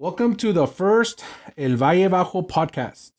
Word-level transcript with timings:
Welcome 0.00 0.34
to 0.36 0.54
the 0.54 0.66
first 0.66 1.22
El 1.58 1.76
Valle 1.76 2.08
Bajo 2.08 2.48
podcast. 2.48 3.12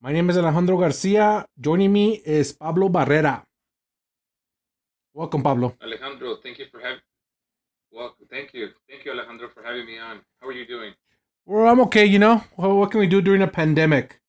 My 0.00 0.12
name 0.12 0.30
is 0.30 0.38
Alejandro 0.38 0.78
Garcia. 0.78 1.44
Joining 1.60 1.92
me 1.92 2.22
is 2.24 2.52
Pablo 2.52 2.88
Barrera. 2.88 3.42
Welcome, 5.12 5.42
Pablo. 5.42 5.74
Alejandro, 5.82 6.36
thank 6.40 6.60
you 6.60 6.66
for 6.70 6.78
having. 6.78 7.00
Welcome, 7.90 8.28
thank 8.30 8.54
you, 8.54 8.68
thank 8.88 9.04
you, 9.04 9.10
Alejandro, 9.10 9.48
for 9.52 9.64
having 9.64 9.84
me 9.84 9.98
on. 9.98 10.20
How 10.40 10.46
are 10.46 10.52
you 10.52 10.64
doing? 10.64 10.92
Well, 11.44 11.66
I'm 11.66 11.80
okay. 11.80 12.04
You 12.04 12.20
know, 12.20 12.44
well, 12.56 12.76
what 12.76 12.92
can 12.92 13.00
we 13.00 13.08
do 13.08 13.20
during 13.20 13.42
a 13.42 13.48
pandemic? 13.48 14.20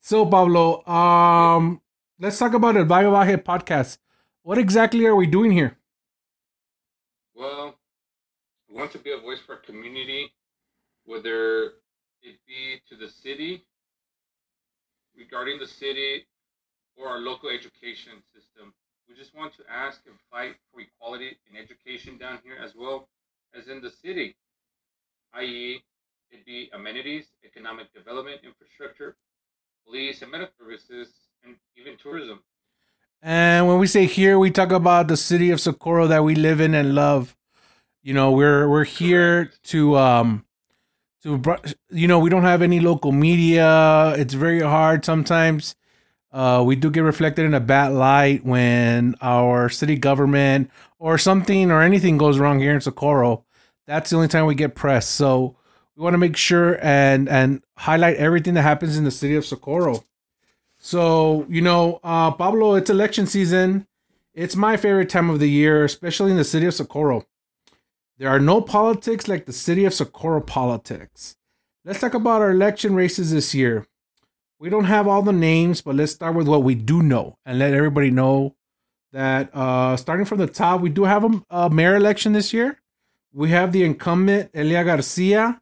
So, 0.00 0.26
Pablo, 0.26 0.86
um, 0.86 1.80
let's 2.20 2.38
talk 2.38 2.52
about 2.52 2.76
El 2.76 2.84
Valle 2.84 3.10
Bajo 3.10 3.42
podcast. 3.42 3.96
What 4.42 4.58
exactly 4.58 5.06
are 5.06 5.16
we 5.16 5.26
doing 5.26 5.52
here? 5.52 5.78
Well, 7.34 7.76
we 8.68 8.76
want 8.76 8.92
to 8.92 8.98
be 8.98 9.12
a 9.12 9.18
voice 9.18 9.38
for 9.40 9.54
our 9.54 9.62
community, 9.62 10.34
whether 11.08 11.72
it 12.22 12.36
be 12.46 12.80
to 12.88 12.94
the 12.94 13.10
city, 13.10 13.64
regarding 15.16 15.58
the 15.58 15.66
city, 15.66 16.26
or 16.96 17.08
our 17.08 17.18
local 17.18 17.48
education 17.48 18.12
system. 18.34 18.74
We 19.08 19.14
just 19.14 19.34
want 19.34 19.54
to 19.54 19.62
ask 19.72 20.00
and 20.06 20.16
fight 20.30 20.56
for 20.70 20.82
equality 20.82 21.38
in 21.50 21.56
education 21.56 22.18
down 22.18 22.40
here 22.44 22.58
as 22.62 22.74
well 22.76 23.08
as 23.58 23.68
in 23.68 23.80
the 23.80 23.90
city, 23.90 24.36
i.e., 25.32 25.82
it 26.30 26.44
be 26.44 26.68
amenities, 26.74 27.24
economic 27.42 27.92
development, 27.94 28.40
infrastructure, 28.44 29.16
police 29.86 30.20
and 30.20 30.30
medical 30.30 30.52
services, 30.60 31.08
and 31.42 31.56
even 31.78 31.96
tourism. 31.96 32.40
And 33.22 33.66
when 33.66 33.78
we 33.78 33.86
say 33.86 34.04
here, 34.04 34.38
we 34.38 34.50
talk 34.50 34.70
about 34.70 35.08
the 35.08 35.16
city 35.16 35.50
of 35.50 35.60
Socorro 35.60 36.06
that 36.06 36.22
we 36.22 36.34
live 36.34 36.60
in 36.60 36.74
and 36.74 36.94
love. 36.94 37.34
You 38.02 38.12
know, 38.12 38.30
we're 38.30 38.68
we're 38.68 38.84
here 38.84 39.46
Correct. 39.46 39.62
to 39.70 39.96
um 39.96 40.44
you 41.90 42.08
know 42.08 42.18
we 42.18 42.30
don't 42.30 42.42
have 42.42 42.62
any 42.62 42.80
local 42.80 43.12
media. 43.12 44.14
It's 44.16 44.34
very 44.34 44.60
hard 44.60 45.04
sometimes. 45.04 45.74
Uh, 46.30 46.62
we 46.64 46.76
do 46.76 46.90
get 46.90 47.00
reflected 47.00 47.44
in 47.44 47.54
a 47.54 47.60
bad 47.60 47.92
light 47.92 48.44
when 48.44 49.14
our 49.22 49.68
city 49.68 49.96
government 49.96 50.70
or 50.98 51.16
something 51.16 51.70
or 51.70 51.82
anything 51.82 52.18
goes 52.18 52.38
wrong 52.38 52.58
here 52.58 52.74
in 52.74 52.80
Socorro. 52.80 53.44
That's 53.86 54.10
the 54.10 54.16
only 54.16 54.28
time 54.28 54.44
we 54.44 54.54
get 54.54 54.74
press. 54.74 55.08
So 55.08 55.56
we 55.96 56.02
want 56.02 56.14
to 56.14 56.18
make 56.18 56.36
sure 56.36 56.78
and 56.84 57.28
and 57.28 57.62
highlight 57.78 58.16
everything 58.16 58.54
that 58.54 58.62
happens 58.62 58.98
in 58.98 59.04
the 59.04 59.10
city 59.10 59.36
of 59.36 59.46
Socorro. 59.46 60.04
So, 60.78 61.44
you 61.48 61.60
know, 61.60 61.98
uh, 62.04 62.30
Pablo, 62.30 62.74
it's 62.74 62.90
election 62.90 63.26
season. 63.26 63.86
It's 64.32 64.54
my 64.54 64.76
favorite 64.76 65.08
time 65.08 65.28
of 65.28 65.40
the 65.40 65.50
year, 65.50 65.84
especially 65.84 66.30
in 66.30 66.36
the 66.36 66.44
city 66.44 66.66
of 66.66 66.74
Socorro. 66.74 67.26
There 68.18 68.28
are 68.28 68.40
no 68.40 68.60
politics 68.60 69.28
like 69.28 69.46
the 69.46 69.52
city 69.52 69.84
of 69.84 69.94
Socorro 69.94 70.40
politics. 70.40 71.36
Let's 71.84 72.00
talk 72.00 72.14
about 72.14 72.42
our 72.42 72.50
election 72.50 72.96
races 72.96 73.30
this 73.30 73.54
year. 73.54 73.86
We 74.58 74.68
don't 74.70 74.86
have 74.86 75.06
all 75.06 75.22
the 75.22 75.32
names, 75.32 75.82
but 75.82 75.94
let's 75.94 76.12
start 76.12 76.34
with 76.34 76.48
what 76.48 76.64
we 76.64 76.74
do 76.74 77.00
know 77.00 77.38
and 77.46 77.60
let 77.60 77.74
everybody 77.74 78.10
know 78.10 78.56
that 79.12 79.54
uh, 79.54 79.96
starting 79.96 80.26
from 80.26 80.38
the 80.38 80.48
top, 80.48 80.80
we 80.80 80.90
do 80.90 81.04
have 81.04 81.24
a, 81.24 81.44
a 81.48 81.70
mayor 81.70 81.94
election 81.94 82.32
this 82.32 82.52
year. 82.52 82.80
We 83.32 83.50
have 83.50 83.70
the 83.70 83.84
incumbent 83.84 84.50
Elia 84.52 84.82
Garcia 84.82 85.60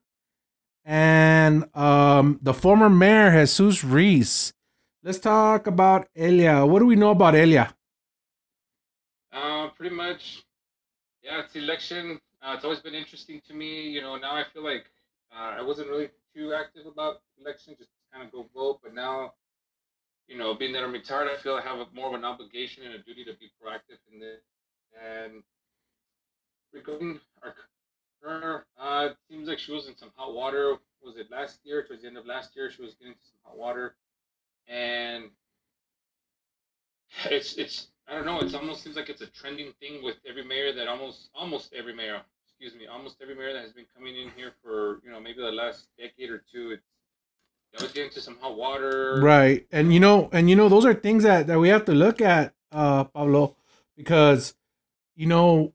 and 0.83 1.69
um, 1.77 2.39
the 2.41 2.55
former 2.55 2.89
mayor 2.89 3.39
Jesus 3.39 3.85
Ruiz. 3.85 4.55
Let's 5.03 5.19
talk 5.19 5.67
about 5.67 6.09
Elia. 6.17 6.65
What 6.65 6.79
do 6.79 6.87
we 6.87 6.97
know 6.97 7.11
about 7.11 7.35
Elia? 7.35 7.75
Uh, 9.31 9.69
pretty 9.77 9.95
much, 9.95 10.43
yeah, 11.23 11.43
it's 11.45 11.55
election. 11.55 12.19
Uh, 12.47 12.55
it's 12.55 12.65
always 12.65 12.79
been 12.81 12.95
interesting 12.95 13.41
to 13.49 13.55
me. 13.55 13.89
You 13.89 14.03
know, 14.03 14.17
now 14.17 14.37
I 14.37 14.45
feel 14.55 14.63
like 14.63 14.87
uh, 15.37 15.57
I 15.59 15.63
wasn't 15.63 15.89
really 15.89 16.11
too 16.35 16.55
active 16.55 16.87
about 16.87 17.17
election, 17.41 17.75
just 17.77 17.91
kind 18.13 18.25
of 18.25 18.31
go 18.31 18.47
vote. 18.55 18.81
But 18.85 18.95
now, 18.95 19.33
you 20.29 20.39
know, 20.39 20.55
being 20.55 20.73
that 20.75 20.85
I'm 20.85 20.93
retired, 20.93 21.29
I 21.29 21.43
feel 21.43 21.55
I 21.55 21.63
have 21.63 21.79
a, 21.79 21.87
more 21.93 22.07
of 22.09 22.15
an 22.15 22.25
obligation 22.25 22.85
and 22.85 22.95
a 22.95 22.99
duty 22.99 23.25
to 23.25 23.33
be 23.41 23.51
proactive 23.61 23.99
in 24.13 24.21
this. 24.21 24.43
And 24.95 25.43
regarding 26.73 27.19
our 27.43 27.55
current, 28.23 28.65
uh, 28.79 29.09
it 29.11 29.17
seems 29.29 29.49
like 29.49 29.59
she 29.59 29.73
was 29.73 29.89
in 29.89 29.97
some 29.97 30.11
hot 30.15 30.33
water. 30.33 30.77
Was 31.03 31.17
it 31.17 31.31
last 31.33 31.59
year? 31.65 31.85
Towards 31.85 32.03
the 32.03 32.09
end 32.09 32.17
of 32.17 32.27
last 32.27 32.55
year, 32.55 32.71
she 32.71 32.83
was 32.83 32.95
getting 32.95 33.15
some 33.23 33.39
hot 33.45 33.59
water, 33.59 33.97
and 34.69 35.31
it's 37.31 37.55
it's 37.57 37.89
I 38.09 38.15
don't 38.15 38.25
know. 38.27 38.41
It 38.41 38.55
almost 38.55 38.85
seems 38.85 38.97
like 38.97 39.09
it's 39.09 39.21
a 39.21 39.27
trending 39.27 39.73
thing 39.81 40.03
with 40.03 40.17
every 40.29 40.45
mayor 40.45 40.73
that 40.73 40.89
almost 40.89 41.31
almost 41.35 41.73
every 41.75 41.95
mayor, 41.95 42.23
excuse 42.59 42.79
me, 42.81 42.87
almost 42.87 43.17
every 43.23 43.35
mayor 43.35 43.53
that 43.53 43.63
has 43.63 43.73
been 43.73 43.85
coming 43.95 44.17
in 44.17 44.31
here 44.37 44.53
for 44.63 45.01
you 45.05 45.11
know 45.11 45.21
maybe 45.21 45.41
the 45.41 45.51
last 45.51 45.89
decade 45.99 46.31
or 46.31 46.43
two. 46.53 46.71
It's 46.73 46.83
they 47.73 47.79
always 47.79 47.93
get 47.93 48.07
into 48.07 48.21
some 48.21 48.39
hot 48.41 48.57
water. 48.57 49.21
Right. 49.21 49.67
And 49.73 49.93
you 49.93 50.01
know, 50.01 50.29
and 50.33 50.49
you 50.49 50.57
know, 50.57 50.69
those 50.69 50.85
are 50.87 50.95
things 50.95 51.25
that, 51.25 51.47
that 51.49 51.59
we 51.59 51.69
have 51.69 51.85
to 51.87 51.93
look 51.93 52.21
at, 52.21 52.55
uh, 52.73 53.05
Pablo, 53.05 53.57
because 53.97 54.55
you 55.15 55.27
know, 55.27 55.73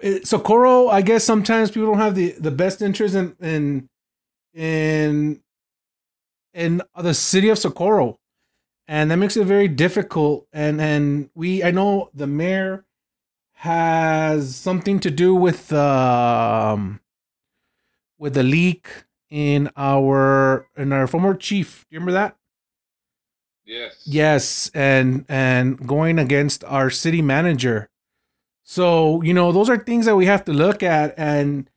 it, 0.00 0.26
Socorro, 0.26 0.88
I 0.88 1.02
guess 1.02 1.24
sometimes 1.24 1.70
people 1.70 1.88
don't 1.88 1.98
have 1.98 2.14
the, 2.14 2.32
the 2.32 2.50
best 2.50 2.82
interest 2.82 3.14
in 3.14 3.36
in 3.40 3.88
in 4.54 5.40
in 6.54 6.82
the 6.96 7.14
city 7.14 7.48
of 7.48 7.58
Socorro. 7.58 8.18
And 8.88 9.10
that 9.10 9.16
makes 9.16 9.36
it 9.36 9.46
very 9.46 9.68
difficult. 9.68 10.46
And 10.52 10.80
and 10.80 11.30
we 11.34 11.64
I 11.64 11.70
know 11.70 12.10
the 12.14 12.26
mayor 12.26 12.84
has 13.62 14.56
something 14.56 14.98
to 14.98 15.08
do 15.08 15.32
with 15.36 15.72
um 15.72 16.98
with 18.18 18.34
the 18.34 18.42
leak 18.42 18.88
in 19.30 19.70
our 19.76 20.66
in 20.76 20.92
our 20.92 21.06
former 21.06 21.32
chief. 21.32 21.86
Do 21.88 21.94
you 21.94 22.00
remember 22.00 22.12
that? 22.12 22.36
Yes. 23.64 24.02
Yes, 24.04 24.70
and 24.74 25.24
and 25.28 25.86
going 25.86 26.18
against 26.18 26.64
our 26.64 26.90
city 26.90 27.22
manager. 27.22 27.88
So, 28.64 29.22
you 29.22 29.32
know, 29.32 29.52
those 29.52 29.70
are 29.70 29.78
things 29.78 30.06
that 30.06 30.16
we 30.16 30.26
have 30.26 30.44
to 30.46 30.52
look 30.52 30.82
at 30.82 31.14
and 31.16 31.70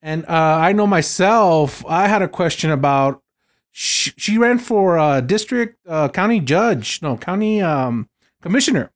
and 0.00 0.24
uh 0.24 0.56
I 0.68 0.72
know 0.72 0.86
myself, 0.86 1.84
I 1.86 2.08
had 2.08 2.22
a 2.22 2.28
question 2.28 2.70
about 2.70 3.22
she, 3.70 4.12
she 4.16 4.38
ran 4.38 4.58
for 4.58 4.98
uh 4.98 5.20
district 5.20 5.76
uh 5.86 6.08
county 6.08 6.40
judge, 6.40 7.02
no, 7.02 7.18
county 7.18 7.60
um 7.60 8.08
commissioner 8.40 8.90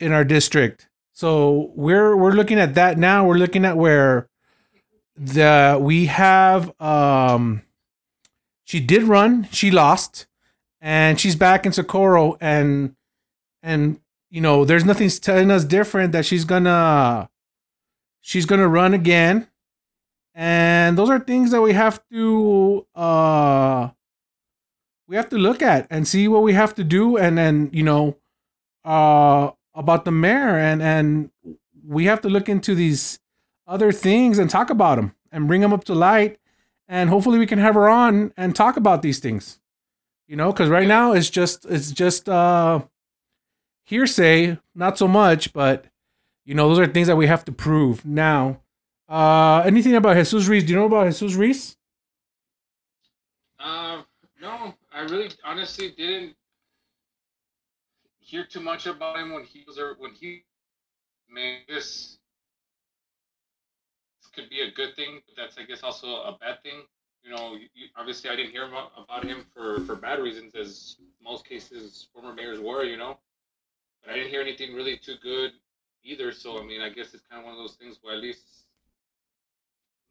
in 0.00 0.10
our 0.10 0.24
district. 0.24 0.88
So, 1.14 1.72
we're 1.74 2.16
we're 2.16 2.32
looking 2.32 2.58
at 2.58 2.74
that 2.74 2.98
now. 2.98 3.24
We're 3.26 3.38
looking 3.38 3.64
at 3.64 3.76
where 3.76 4.28
the 5.16 5.78
we 5.80 6.06
have 6.06 6.78
um 6.80 7.62
she 8.64 8.80
did 8.80 9.04
run, 9.04 9.48
she 9.52 9.70
lost. 9.70 10.26
And 10.80 11.18
she's 11.18 11.36
back 11.36 11.64
in 11.64 11.72
Socorro. 11.72 12.36
And 12.40 12.96
and 13.62 14.00
you 14.30 14.40
know 14.40 14.64
there's 14.64 14.84
nothing 14.84 15.08
telling 15.08 15.50
us 15.50 15.64
different 15.64 16.12
that 16.12 16.26
she's 16.26 16.44
gonna 16.44 17.30
she's 18.20 18.46
gonna 18.46 18.68
run 18.68 18.92
again. 18.92 19.48
And 20.34 20.98
those 20.98 21.10
are 21.10 21.20
things 21.20 21.52
that 21.52 21.62
we 21.62 21.72
have 21.74 22.02
to 22.10 22.86
uh 22.94 23.90
we 25.06 25.16
have 25.16 25.28
to 25.28 25.38
look 25.38 25.62
at 25.62 25.86
and 25.90 26.08
see 26.08 26.26
what 26.26 26.42
we 26.42 26.54
have 26.54 26.74
to 26.74 26.84
do. 26.84 27.16
And 27.16 27.38
then 27.38 27.70
you 27.72 27.84
know 27.84 28.16
uh 28.84 29.52
about 29.74 30.04
the 30.04 30.12
mayor 30.12 30.58
and 30.58 30.82
and 30.82 31.30
we 31.86 32.06
have 32.06 32.20
to 32.22 32.28
look 32.28 32.48
into 32.48 32.74
these 32.74 33.18
other 33.66 33.92
things 33.92 34.38
and 34.38 34.48
talk 34.48 34.70
about 34.70 34.96
them 34.96 35.14
and 35.30 35.48
bring 35.48 35.60
them 35.60 35.72
up 35.72 35.84
to 35.84 35.94
light. 35.94 36.38
And 36.86 37.10
hopefully 37.10 37.38
we 37.38 37.46
can 37.46 37.58
have 37.58 37.74
her 37.74 37.88
on 37.88 38.32
and 38.36 38.54
talk 38.54 38.76
about 38.76 39.02
these 39.02 39.18
things 39.18 39.58
you 40.26 40.36
know 40.36 40.52
because 40.52 40.68
right 40.68 40.88
now 40.88 41.12
it's 41.12 41.30
just 41.30 41.64
it's 41.66 41.90
just 41.90 42.28
uh 42.28 42.80
hearsay 43.84 44.58
not 44.74 44.96
so 44.96 45.06
much 45.06 45.52
but 45.52 45.84
you 46.44 46.54
know 46.54 46.68
those 46.68 46.78
are 46.78 46.86
things 46.86 47.06
that 47.06 47.16
we 47.16 47.26
have 47.26 47.44
to 47.44 47.52
prove 47.52 48.04
now. 48.04 48.60
Uh 49.08 49.62
anything 49.66 49.94
about 49.94 50.16
jesus 50.16 50.46
Ruiz? 50.46 50.64
Do 50.64 50.72
you 50.72 50.78
know 50.78 50.86
about 50.86 51.06
jesus 51.06 51.34
Ruiz? 51.34 51.76
Uh, 53.58 54.02
no, 54.40 54.74
I 54.92 55.00
really 55.02 55.30
honestly 55.42 55.90
didn't 55.96 56.34
hear 58.34 58.44
too 58.44 58.60
much 58.60 58.86
about 58.86 59.16
him 59.16 59.32
when 59.32 59.44
he 59.44 59.62
was 59.64 59.78
or 59.78 59.94
when 59.98 60.10
he 60.12 60.42
made 61.30 61.60
this. 61.68 62.18
This 64.20 64.30
could 64.34 64.50
be 64.50 64.62
a 64.62 64.72
good 64.72 64.96
thing, 64.96 65.20
but 65.24 65.36
that's 65.40 65.56
I 65.56 65.62
guess 65.62 65.84
also 65.84 66.08
a 66.22 66.36
bad 66.40 66.60
thing. 66.64 66.80
You 67.22 67.30
know, 67.30 67.54
you- 67.54 67.88
obviously 67.96 68.28
I 68.30 68.36
didn't 68.36 68.50
hear 68.50 68.64
about, 68.66 68.90
about 68.98 69.24
him 69.24 69.46
for 69.54 69.80
for 69.86 69.94
bad 69.94 70.18
reasons, 70.18 70.52
as 70.56 70.96
most 71.22 71.46
cases 71.46 72.08
former 72.12 72.34
mayors 72.34 72.58
were. 72.58 72.82
You 72.82 72.96
know, 72.96 73.18
but 74.02 74.10
I 74.10 74.14
didn't 74.16 74.30
hear 74.30 74.40
anything 74.42 74.74
really 74.74 74.96
too 74.96 75.14
good 75.22 75.52
either. 76.02 76.32
So 76.32 76.58
I 76.58 76.64
mean, 76.64 76.80
I 76.80 76.88
guess 76.88 77.14
it's 77.14 77.22
kind 77.30 77.38
of 77.40 77.44
one 77.44 77.54
of 77.54 77.60
those 77.60 77.76
things 77.76 77.98
where 78.02 78.14
at 78.14 78.20
least. 78.20 78.42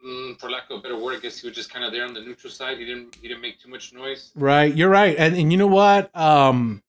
Mm, 0.05 0.37
for 0.37 0.49
lack 0.51 0.69
of 0.69 0.79
a 0.79 0.81
better 0.81 0.97
word, 0.97 1.15
I 1.15 1.19
guess 1.21 1.39
he 1.39 1.47
was 1.47 1.55
just 1.55 1.71
kind 1.73 1.85
of 1.85 1.93
there 1.93 2.05
on 2.05 2.13
the 2.13 2.19
neutral 2.19 2.51
side. 2.51 2.77
He 2.77 2.83
didn't 2.85 3.15
he 3.21 3.27
didn't 3.29 3.41
make 3.41 3.59
too 3.59 3.69
much 3.69 3.93
noise. 3.93 4.31
right 4.35 4.73
you're 4.75 4.89
right 4.89 5.15
and, 5.17 5.35
and 5.35 5.49
you 5.51 5.57
know 5.57 5.67
what 5.81 6.13
um 6.15 6.83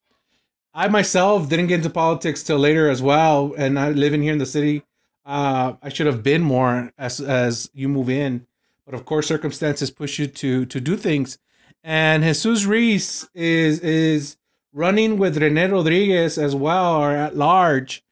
i 0.75 0.89
myself 0.89 1.49
didn't 1.49 1.69
get 1.69 1.77
into 1.77 1.91
politics 1.91 2.43
till 2.43 2.59
later 2.59 2.91
as 2.91 3.01
well 3.01 3.55
and 3.57 3.79
i 3.79 3.91
live 3.91 4.13
in 4.13 4.23
here 4.23 4.33
in 4.33 4.39
the 4.39 4.47
city 4.47 4.83
uh 5.25 5.75
i 5.83 5.89
should 5.89 6.07
have 6.07 6.23
been 6.23 6.43
more 6.43 6.93
as 6.99 7.21
as 7.21 7.71
you 7.73 7.89
move 7.89 8.11
in 8.11 8.47
but 8.85 8.95
of 8.95 9.05
course 9.05 9.27
circumstances 9.27 9.91
push 9.91 10.19
you 10.19 10.27
to 10.27 10.67
to 10.67 10.81
do 10.81 10.97
things. 10.97 11.39
And 11.83 12.23
Jesus 12.23 12.65
Ruiz 12.65 13.29
is 13.35 13.81
is 13.81 14.37
running 14.73 15.19
with 15.19 15.39
Rene 15.39 15.69
Rodriguez 15.69 16.39
as 16.39 16.55
well, 16.55 16.97
or 16.97 17.13
at 17.13 17.37
large. 17.37 18.03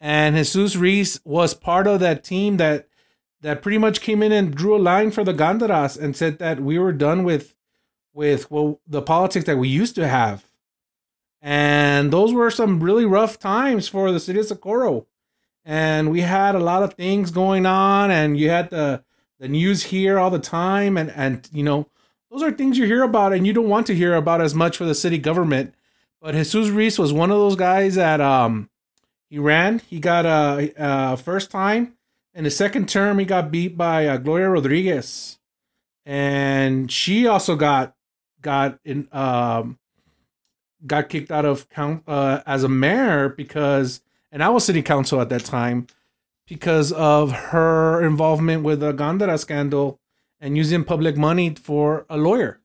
And 0.00 0.36
Jesus 0.36 0.76
Ruiz 0.76 1.20
was 1.24 1.54
part 1.54 1.86
of 1.86 2.00
that 2.00 2.24
team 2.24 2.56
that 2.58 2.88
that 3.40 3.62
pretty 3.62 3.78
much 3.78 4.00
came 4.00 4.22
in 4.22 4.32
and 4.32 4.54
drew 4.54 4.76
a 4.76 4.78
line 4.78 5.10
for 5.10 5.24
the 5.24 5.32
Gandaras 5.32 5.98
and 5.98 6.16
said 6.16 6.38
that 6.38 6.60
we 6.60 6.78
were 6.78 6.92
done 6.92 7.24
with 7.24 7.56
with 8.12 8.50
well, 8.50 8.80
the 8.86 9.02
politics 9.02 9.46
that 9.46 9.58
we 9.58 9.68
used 9.68 9.94
to 9.94 10.08
have. 10.08 10.44
And 11.40 12.12
those 12.12 12.32
were 12.32 12.50
some 12.50 12.82
really 12.82 13.04
rough 13.04 13.38
times 13.38 13.88
for 13.88 14.10
the 14.10 14.20
city 14.20 14.40
of 14.40 14.46
Socorro. 14.46 15.06
And 15.64 16.10
we 16.10 16.22
had 16.22 16.54
a 16.54 16.60
lot 16.60 16.82
of 16.82 16.94
things 16.94 17.30
going 17.30 17.66
on, 17.66 18.10
and 18.10 18.38
you 18.38 18.50
had 18.50 18.70
the 18.70 19.04
the 19.38 19.48
news 19.48 19.84
here 19.84 20.18
all 20.18 20.30
the 20.30 20.38
time, 20.38 20.96
and 20.96 21.10
and 21.10 21.48
you 21.52 21.62
know 21.62 21.88
those 22.30 22.42
are 22.42 22.50
things 22.50 22.78
you 22.78 22.86
hear 22.86 23.02
about, 23.02 23.32
and 23.32 23.46
you 23.46 23.52
don't 23.52 23.68
want 23.68 23.86
to 23.88 23.94
hear 23.94 24.14
about 24.14 24.40
as 24.40 24.54
much 24.54 24.76
for 24.76 24.84
the 24.84 24.94
city 24.94 25.18
government. 25.18 25.74
But 26.20 26.34
Jesus 26.34 26.68
Ruiz 26.68 26.98
was 26.98 27.12
one 27.12 27.30
of 27.30 27.36
those 27.36 27.56
guys 27.56 27.94
that 27.94 28.20
um 28.20 28.70
he 29.28 29.38
ran. 29.38 29.80
He 29.80 30.00
got 30.00 30.24
a, 30.24 30.72
a 30.76 31.16
first 31.16 31.50
time. 31.50 31.94
In 32.34 32.44
the 32.44 32.50
second 32.50 32.88
term, 32.88 33.18
he 33.18 33.24
got 33.24 33.50
beat 33.50 33.76
by 33.76 34.06
uh, 34.06 34.16
Gloria 34.16 34.48
Rodriguez, 34.48 35.38
and 36.06 36.90
she 36.90 37.26
also 37.26 37.56
got 37.56 37.94
got 38.40 38.78
in 38.84 39.08
um 39.12 39.78
got 40.86 41.08
kicked 41.08 41.30
out 41.30 41.44
of 41.44 41.68
count 41.70 42.02
uh, 42.06 42.40
as 42.46 42.64
a 42.64 42.68
mayor 42.68 43.28
because, 43.28 44.00
and 44.30 44.42
I 44.42 44.48
was 44.48 44.64
city 44.64 44.82
council 44.82 45.20
at 45.20 45.28
that 45.30 45.44
time 45.44 45.86
because 46.46 46.92
of 46.92 47.32
her 47.32 48.04
involvement 48.04 48.62
with 48.62 48.80
the 48.80 48.92
Gandara 48.92 49.38
scandal 49.38 50.00
and 50.40 50.56
using 50.56 50.84
public 50.84 51.16
money 51.16 51.54
for 51.54 52.06
a 52.08 52.16
lawyer. 52.16 52.60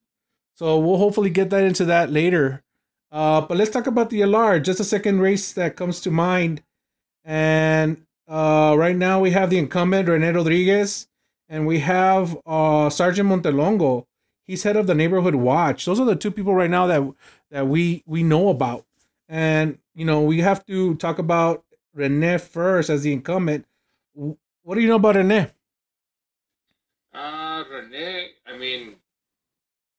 So 0.56 0.80
we'll 0.80 0.98
hopefully 0.98 1.30
get 1.30 1.50
that 1.50 1.64
into 1.64 1.86
that 1.86 2.12
later. 2.12 2.64
Uh, 3.12 3.42
but 3.42 3.58
let's 3.58 3.72
talk 3.72 3.88
about 3.88 4.10
the 4.10 4.22
LR. 4.22 4.62
Just 4.64 4.80
a 4.80 4.84
second 4.84 5.20
race 5.20 5.52
that 5.54 5.76
comes 5.76 6.00
to 6.02 6.12
mind. 6.12 6.64
And 7.24 8.06
uh, 8.28 8.76
right 8.78 8.96
now 8.96 9.20
we 9.20 9.32
have 9.32 9.50
the 9.50 9.58
incumbent 9.58 10.08
Rene 10.08 10.32
Rodriguez, 10.32 11.08
and 11.50 11.68
we 11.68 11.80
have 11.80 12.38
uh, 12.46 12.90
Sergeant 12.90 13.30
Montelongo. 13.30 14.06
He's 14.46 14.64
head 14.64 14.76
of 14.76 14.88
the 14.88 14.96
neighborhood 14.96 15.36
watch. 15.36 15.86
Those 15.86 16.00
are 16.00 16.06
the 16.06 16.16
two 16.16 16.32
people 16.32 16.54
right 16.54 16.70
now 16.70 16.88
that 16.88 17.14
that 17.54 17.68
we 17.68 18.04
we 18.06 18.24
know 18.24 18.50
about. 18.50 18.86
And 19.30 19.78
you 19.96 20.04
know 20.04 20.22
we 20.22 20.42
have 20.42 20.66
to 20.66 20.96
talk 20.96 21.20
about 21.20 21.64
Rene 21.94 22.40
first 22.40 22.90
as 22.90 23.04
the 23.04 23.14
incumbent. 23.14 23.66
What 24.14 24.76
do 24.76 24.82
you 24.82 24.88
know 24.88 24.96
about 24.96 25.16
Rene? 25.16 25.52
Uh, 27.14 27.64
Rene, 27.72 28.30
I 28.48 28.58
mean, 28.58 28.96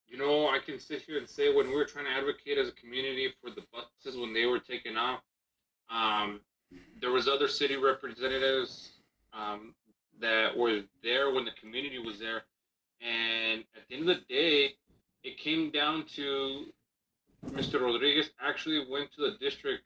you 0.09 0.19
know, 0.19 0.49
I 0.49 0.59
can 0.59 0.81
sit 0.81 1.03
here 1.03 1.19
and 1.19 1.29
say 1.29 1.55
when 1.55 1.69
we 1.69 1.77
were 1.77 1.85
trying 1.85 2.07
to 2.07 2.11
advocate 2.11 2.59
as 2.59 2.69
a 2.69 2.73
community 2.73 3.29
for 3.41 3.51
the 3.51 3.63
buses 3.73 4.19
when 4.19 4.35
they 4.35 4.47
were 4.47 4.59
taken 4.59 4.97
off, 4.97 5.21
um, 5.91 6.41
there 7.01 7.13
was 7.13 7.29
other 7.29 7.47
city 7.47 7.77
representatives 7.77 8.95
um, 9.33 9.75
that 10.21 10.57
were 10.57 10.81
there 11.05 11.33
when 11.33 11.45
the 11.45 11.53
community 11.61 12.01
was 12.01 12.19
there, 12.19 12.43
and 13.01 13.61
at 13.77 13.87
the 13.89 13.95
end 13.95 14.11
of 14.11 14.17
the 14.17 14.35
day, 14.35 14.75
it 15.23 15.39
came 15.39 15.71
down 15.71 16.05
to 16.17 16.67
Mr. 17.53 17.81
Rodriguez 17.81 18.31
actually 18.41 18.85
went 18.91 19.13
to 19.13 19.23
the 19.23 19.37
district 19.39 19.85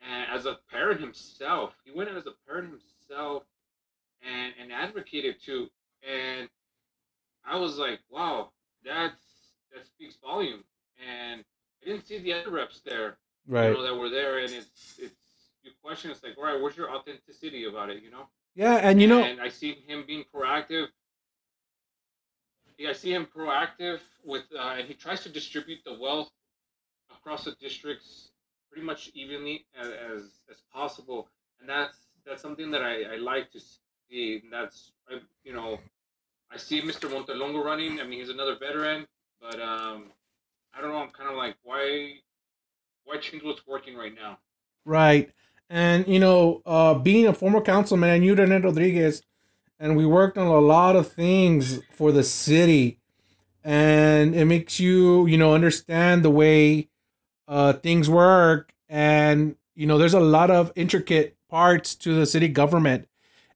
and 0.00 0.26
as 0.30 0.46
a 0.46 0.58
parent 0.70 1.00
himself. 1.00 1.74
He 1.84 1.92
went 1.92 2.10
as 2.10 2.26
a 2.26 2.32
parent 2.46 2.70
himself 2.70 3.44
and 4.22 4.54
and 4.60 4.72
advocated 4.72 5.36
too. 5.42 5.68
and 6.08 6.48
I 7.44 7.56
was 7.56 7.78
like, 7.78 8.00
wow, 8.10 8.50
that's 8.84 9.20
that 9.74 9.86
speaks 9.86 10.16
volume. 10.16 10.64
And 11.06 11.44
I 11.82 11.86
didn't 11.86 12.06
see 12.06 12.18
the 12.18 12.32
other 12.34 12.50
reps 12.50 12.80
there, 12.80 13.18
Right. 13.46 13.68
you 13.68 13.74
know, 13.74 13.82
that 13.82 13.94
were 13.96 14.10
there, 14.10 14.38
and 14.38 14.50
it's 14.52 14.98
it's 14.98 15.14
you 15.62 15.70
question, 15.82 16.10
it's 16.10 16.22
like, 16.22 16.36
all 16.38 16.44
right, 16.44 16.60
where's 16.60 16.76
your 16.76 16.94
authenticity 16.94 17.64
about 17.64 17.90
it, 17.90 18.02
you 18.02 18.10
know? 18.10 18.28
Yeah, 18.54 18.76
and 18.76 19.00
you 19.00 19.06
know, 19.08 19.22
and 19.22 19.40
I 19.40 19.48
see 19.48 19.74
him 19.86 20.04
being 20.06 20.24
proactive. 20.34 20.88
Yeah, 22.78 22.90
I 22.90 22.92
see 22.92 23.12
him 23.12 23.26
proactive 23.26 24.00
with, 24.24 24.44
uh, 24.56 24.76
and 24.78 24.86
he 24.86 24.94
tries 24.94 25.22
to 25.24 25.28
distribute 25.28 25.80
the 25.84 25.94
wealth 25.98 26.30
across 27.28 27.44
the 27.44 27.54
districts 27.60 28.30
pretty 28.70 28.86
much 28.86 29.10
evenly 29.14 29.66
as 29.78 29.88
as, 30.48 30.56
possible, 30.72 31.28
and 31.60 31.68
that's 31.68 31.96
that's 32.26 32.40
something 32.40 32.70
that 32.70 32.82
I, 32.82 33.14
I 33.14 33.16
like 33.16 33.50
to 33.52 33.60
see. 34.08 34.40
And 34.42 34.50
that's 34.50 34.92
I, 35.10 35.18
you 35.44 35.52
know, 35.52 35.78
I 36.50 36.56
see 36.56 36.80
Mr. 36.80 37.10
Montelongo 37.10 37.62
running. 37.62 38.00
I 38.00 38.04
mean, 38.04 38.20
he's 38.20 38.30
another 38.30 38.56
veteran, 38.58 39.06
but 39.42 39.60
um, 39.60 40.06
I 40.74 40.80
don't 40.80 40.90
know. 40.90 40.98
I'm 40.98 41.10
kind 41.10 41.28
of 41.28 41.36
like, 41.36 41.56
why 41.64 42.14
why 43.04 43.18
change 43.18 43.42
what's 43.42 43.66
working 43.66 43.94
right 43.94 44.14
now? 44.14 44.38
Right. 44.86 45.30
And 45.68 46.08
you 46.08 46.20
know, 46.20 46.62
uh, 46.64 46.94
being 46.94 47.26
a 47.26 47.34
former 47.34 47.60
councilman, 47.60 48.08
I 48.08 48.18
knew 48.18 48.34
Rene 48.34 48.60
Rodriguez, 48.60 49.22
and 49.78 49.98
we 49.98 50.06
worked 50.06 50.38
on 50.38 50.46
a 50.46 50.60
lot 50.60 50.96
of 50.96 51.12
things 51.12 51.80
for 51.92 52.10
the 52.10 52.24
city, 52.24 53.00
and 53.62 54.34
it 54.34 54.46
makes 54.46 54.80
you, 54.80 55.26
you 55.26 55.36
know, 55.36 55.52
understand 55.54 56.24
the 56.24 56.30
way 56.30 56.87
uh, 57.48 57.72
things 57.72 58.08
work, 58.08 58.72
and 58.88 59.56
you 59.74 59.86
know, 59.86 59.98
there's 59.98 60.14
a 60.14 60.20
lot 60.20 60.50
of 60.50 60.70
intricate 60.76 61.36
parts 61.48 61.94
to 61.96 62.14
the 62.14 62.26
city 62.26 62.48
government, 62.48 63.08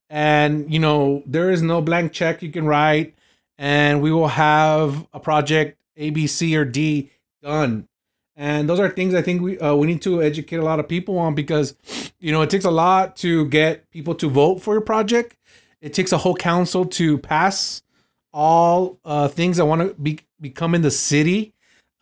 and 0.09 0.71
you 0.73 0.79
know, 0.79 1.23
there 1.25 1.51
is 1.51 1.61
no 1.61 1.81
blank 1.81 2.11
check 2.11 2.41
you 2.41 2.51
can 2.51 2.65
write, 2.65 3.15
and 3.57 4.01
we 4.01 4.11
will 4.11 4.29
have 4.29 5.07
a 5.13 5.19
project 5.19 5.77
A, 5.95 6.09
B, 6.09 6.27
C, 6.27 6.57
or 6.57 6.65
D 6.65 7.11
done 7.41 7.87
and 8.35 8.67
those 8.67 8.79
are 8.79 8.89
things 8.89 9.13
I 9.13 9.21
think 9.21 9.41
we 9.41 9.59
uh, 9.59 9.75
we 9.75 9.87
need 9.87 10.01
to 10.03 10.21
educate 10.21 10.57
a 10.57 10.63
lot 10.63 10.79
of 10.79 10.87
people 10.87 11.17
on 11.19 11.35
because 11.35 11.75
you 12.19 12.31
know 12.31 12.41
it 12.41 12.49
takes 12.49 12.65
a 12.65 12.71
lot 12.71 13.15
to 13.17 13.45
get 13.47 13.89
people 13.91 14.15
to 14.15 14.29
vote 14.29 14.61
for 14.61 14.73
your 14.73 14.81
project. 14.81 15.35
It 15.81 15.93
takes 15.93 16.11
a 16.11 16.17
whole 16.17 16.35
council 16.35 16.85
to 16.85 17.17
pass 17.17 17.83
all 18.31 18.99
uh, 19.05 19.27
things 19.27 19.57
that 19.57 19.65
want 19.65 19.81
to 19.81 19.93
be 20.01 20.19
become 20.41 20.73
in 20.73 20.81
the 20.81 20.91
city. 20.91 21.52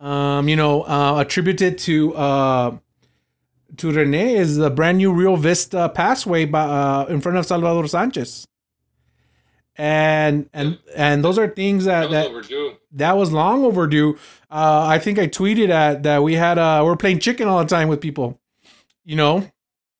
Um, 0.02 0.48
you 0.48 0.56
know, 0.56 0.82
uh, 0.82 1.20
attributed 1.20 1.78
to 1.78 2.14
uh, 2.14 2.76
to 3.76 3.92
Rene 3.92 4.34
is 4.34 4.56
the 4.56 4.68
brand 4.68 4.98
new 4.98 5.12
Rio 5.12 5.36
Vista 5.36 5.88
Passway 5.94 6.44
by, 6.44 6.62
uh, 6.62 7.06
in 7.08 7.20
front 7.20 7.38
of 7.38 7.46
Salvador 7.46 7.86
Sanchez. 7.86 8.46
And 9.76 10.50
and 10.52 10.78
and 10.94 11.24
those 11.24 11.38
are 11.38 11.48
things 11.48 11.86
that 11.86 12.10
That 12.10 12.32
was 12.32 12.48
that 12.48 12.76
that 12.92 13.16
was 13.16 13.32
long 13.32 13.64
overdue. 13.64 14.18
Uh, 14.50 14.86
I 14.86 14.98
think 14.98 15.18
I 15.18 15.28
tweeted 15.28 15.70
at 15.70 16.02
that 16.02 16.22
we 16.22 16.34
had 16.34 16.58
uh, 16.58 16.82
we're 16.84 16.96
playing 16.96 17.20
chicken 17.20 17.48
all 17.48 17.60
the 17.60 17.64
time 17.64 17.88
with 17.88 18.00
people, 18.00 18.38
you 19.04 19.16
know, 19.16 19.48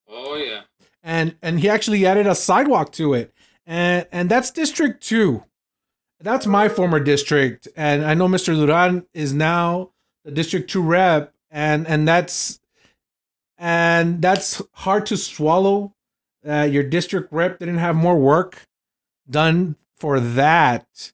Oh 0.07 0.35
yeah. 0.35 0.61
and 1.01 1.35
and 1.41 1.59
he 1.61 1.69
actually 1.69 2.05
added 2.05 2.27
a 2.27 2.35
sidewalk 2.35 2.91
to 2.93 3.15
it, 3.15 3.33
and 3.65 4.05
and 4.11 4.29
that's 4.29 4.51
District 4.51 5.01
Two. 5.01 5.43
That's 6.19 6.45
my 6.45 6.69
former 6.69 6.99
district, 6.99 7.67
and 7.75 8.05
I 8.05 8.13
know 8.13 8.27
Mr. 8.27 8.53
Duran 8.55 9.07
is 9.13 9.33
now 9.33 9.89
the 10.23 10.31
District 10.31 10.69
Two 10.69 10.81
rep, 10.81 11.33
and 11.51 11.87
and 11.87 12.07
that's 12.07 12.59
and 13.57 14.21
that's 14.21 14.61
hard 14.73 15.05
to 15.07 15.17
swallow. 15.17 15.93
Uh, 16.47 16.67
your 16.69 16.83
district 16.83 17.31
rep 17.31 17.59
didn't 17.59 17.77
have 17.77 17.95
more 17.95 18.17
work 18.17 18.67
done 19.29 19.77
for 19.95 20.19
that 20.19 21.13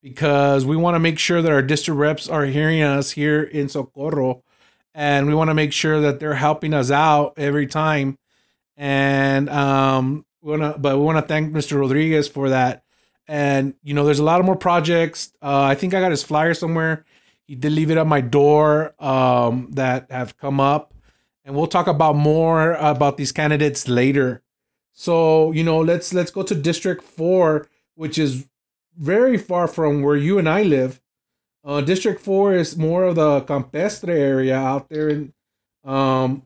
because 0.00 0.64
we 0.64 0.76
want 0.76 0.94
to 0.94 1.00
make 1.00 1.18
sure 1.18 1.42
that 1.42 1.50
our 1.50 1.62
district 1.62 1.98
reps 1.98 2.28
are 2.28 2.44
hearing 2.44 2.82
us 2.82 3.10
here 3.12 3.42
in 3.42 3.68
Socorro 3.68 4.44
and 4.94 5.26
we 5.26 5.34
want 5.34 5.50
to 5.50 5.54
make 5.54 5.72
sure 5.72 6.00
that 6.00 6.20
they're 6.20 6.34
helping 6.34 6.72
us 6.72 6.92
out 6.92 7.34
every 7.36 7.66
time 7.66 8.16
and 8.76 9.48
um 9.48 10.24
we 10.40 10.56
want 10.56 10.74
to 10.74 10.78
but 10.78 10.96
we 10.96 11.04
want 11.04 11.18
to 11.18 11.26
thank 11.26 11.52
Mr. 11.52 11.80
Rodriguez 11.80 12.28
for 12.28 12.50
that 12.50 12.84
and 13.26 13.74
you 13.82 13.92
know 13.92 14.04
there's 14.04 14.20
a 14.20 14.24
lot 14.24 14.38
of 14.38 14.46
more 14.46 14.56
projects 14.56 15.32
uh 15.42 15.62
I 15.62 15.74
think 15.74 15.94
I 15.94 16.00
got 16.00 16.12
his 16.12 16.22
flyer 16.22 16.54
somewhere 16.54 17.04
he 17.48 17.56
did 17.56 17.72
leave 17.72 17.90
it 17.90 17.98
at 17.98 18.06
my 18.06 18.20
door 18.20 18.94
um 19.02 19.68
that 19.72 20.10
have 20.10 20.38
come 20.38 20.60
up 20.60 20.94
and 21.44 21.56
we'll 21.56 21.66
talk 21.66 21.88
about 21.88 22.14
more 22.14 22.74
about 22.74 23.16
these 23.16 23.32
candidates 23.32 23.88
later 23.88 24.42
so 24.92 25.50
you 25.50 25.64
know 25.64 25.80
let's 25.80 26.14
let's 26.14 26.30
go 26.30 26.44
to 26.44 26.54
district 26.54 27.02
4 27.02 27.66
which 27.96 28.16
is 28.16 28.46
very 28.98 29.38
far 29.38 29.68
from 29.68 30.02
where 30.02 30.16
you 30.16 30.38
and 30.38 30.48
I 30.48 30.62
live. 30.62 31.00
Uh, 31.64 31.80
District 31.80 32.20
Four 32.20 32.54
is 32.54 32.76
more 32.76 33.04
of 33.04 33.14
the 33.14 33.40
Campestre 33.42 34.10
area 34.10 34.56
out 34.56 34.88
there. 34.88 35.08
In, 35.08 35.32
um, 35.84 36.42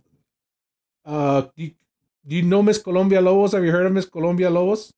uh, 1.04 1.42
do 1.56 1.64
you, 1.64 1.71
do 2.26 2.37
you 2.37 2.42
know 2.42 2.62
Miss 2.62 2.78
Colon-Villalobos? 2.78 3.52
Have 3.52 3.64
you 3.64 3.73
heard 3.73 3.87
of 3.87 3.92
Miss 3.92 4.06
Colon-Villalobos? 4.06 4.92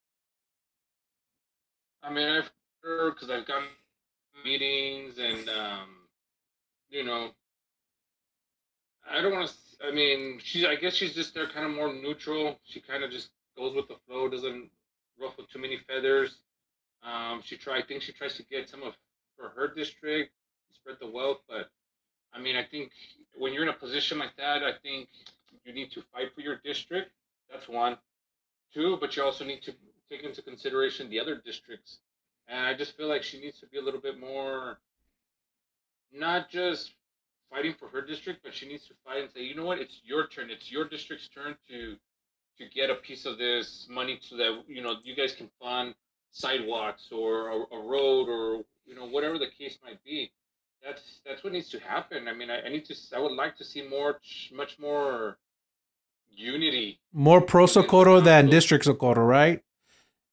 I 2.03 2.13
mean, 2.13 2.29
I've 2.29 2.51
heard 2.83 3.15
because 3.15 3.31
I've 3.31 3.47
gone 3.47 3.65
meetings 4.45 5.19
and 5.19 5.49
um, 5.49 5.89
you 6.95 7.05
know, 7.05 7.31
I 9.11 9.21
don't 9.21 9.33
want 9.33 9.49
to. 9.49 9.87
I 9.87 9.93
mean, 9.93 10.39
she's. 10.43 10.65
I 10.65 10.77
guess 10.77 10.95
she's 10.95 11.15
just 11.15 11.35
there, 11.35 11.47
kind 11.49 11.67
of 11.67 11.73
more 11.73 11.93
neutral. 11.93 12.59
She 12.65 12.81
kind 12.81 13.03
of 13.03 13.11
just 13.11 13.31
goes 13.57 13.75
with 13.75 13.89
the 13.89 13.97
flow, 14.07 14.29
doesn't 14.29 14.71
ruffle 15.21 15.45
too 15.53 15.59
many 15.59 15.79
feathers. 15.89 16.37
Um, 17.03 17.43
she 17.45 17.57
try. 17.57 17.79
I 17.79 17.83
think 17.83 18.03
she 18.03 18.13
tries 18.13 18.37
to 18.37 18.45
get 18.45 18.69
some 18.69 18.83
of 18.83 18.95
for 19.37 19.49
her 19.49 19.75
district, 19.75 20.31
spread 20.73 20.97
the 21.01 21.11
wealth. 21.11 21.39
But 21.49 21.69
I 22.33 22.41
mean, 22.41 22.55
I 22.57 22.65
think 22.65 22.93
when 23.37 23.53
you're 23.53 23.65
in 23.65 23.69
a 23.69 23.75
position 23.75 24.19
like 24.19 24.37
that, 24.37 24.63
I 24.63 24.73
think 24.83 25.09
you 25.65 25.75
need 25.75 25.91
to 25.93 26.03
fight 26.13 26.33
for 26.35 26.41
your 26.41 26.61
district. 26.65 27.11
That's 27.51 27.69
one. 27.69 27.99
Two, 28.73 28.97
but 29.01 29.17
you 29.17 29.25
also 29.25 29.45
need 29.45 29.63
to 29.65 29.75
take 30.11 30.23
into 30.23 30.43
consideration 30.43 31.11
the 31.11 31.21
other 31.21 31.41
districts. 31.45 31.99
And 32.49 32.67
I 32.67 32.75
just 32.75 32.97
feel 32.97 33.09
like 33.09 33.23
she 33.23 33.41
needs 33.41 33.59
to 33.61 33.67
be 33.67 33.79
a 33.79 33.83
little 33.83 34.01
bit 34.01 34.21
more, 34.21 34.79
not 36.25 36.49
just 36.49 36.93
fighting 37.51 37.75
for 37.79 37.89
her 37.89 38.01
district, 38.01 38.43
but 38.43 38.55
she 38.55 38.67
needs 38.67 38.87
to 38.87 38.95
fight 39.05 39.21
and 39.23 39.31
say, 39.35 39.43
you 39.43 39.55
know 39.55 39.67
what, 39.67 39.79
it's 39.79 40.01
your 40.03 40.27
turn. 40.27 40.49
It's 40.51 40.73
your 40.73 40.89
district's 40.89 41.29
turn 41.29 41.55
to 41.69 41.97
to 42.57 42.65
get 42.73 42.89
a 42.89 42.95
piece 42.95 43.27
of 43.27 43.37
this 43.37 43.89
money 43.91 44.19
so 44.23 44.37
that 44.37 44.63
you 44.69 44.83
know 44.83 44.95
you 45.03 45.15
guys 45.15 45.35
can 45.35 45.51
fund 45.61 45.95
sidewalks 46.31 47.09
or 47.11 47.49
a, 47.49 47.57
a 47.79 47.81
road 47.93 48.29
or 48.29 48.65
you 48.87 48.95
know 48.95 49.07
whatever 49.07 49.39
the 49.39 49.51
case 49.59 49.77
might 49.85 50.03
be. 50.05 50.33
That's 50.85 51.21
that's 51.27 51.45
what 51.45 51.53
needs 51.53 51.69
to 51.71 51.79
happen. 51.81 52.27
I 52.29 52.33
mean, 52.33 52.51
I, 52.51 52.63
I 52.63 52.69
need 52.71 52.87
to. 52.87 52.95
I 53.15 53.19
would 53.21 53.33
like 53.33 53.57
to 53.59 53.65
see 53.65 53.83
more, 53.87 54.21
much 54.53 54.79
more 54.79 55.37
unity. 56.31 57.01
More 57.13 57.41
pro 57.41 57.67
Socorro 57.67 58.21
than 58.21 58.49
district 58.49 58.85
Socorro, 58.85 59.25
right? 59.25 59.63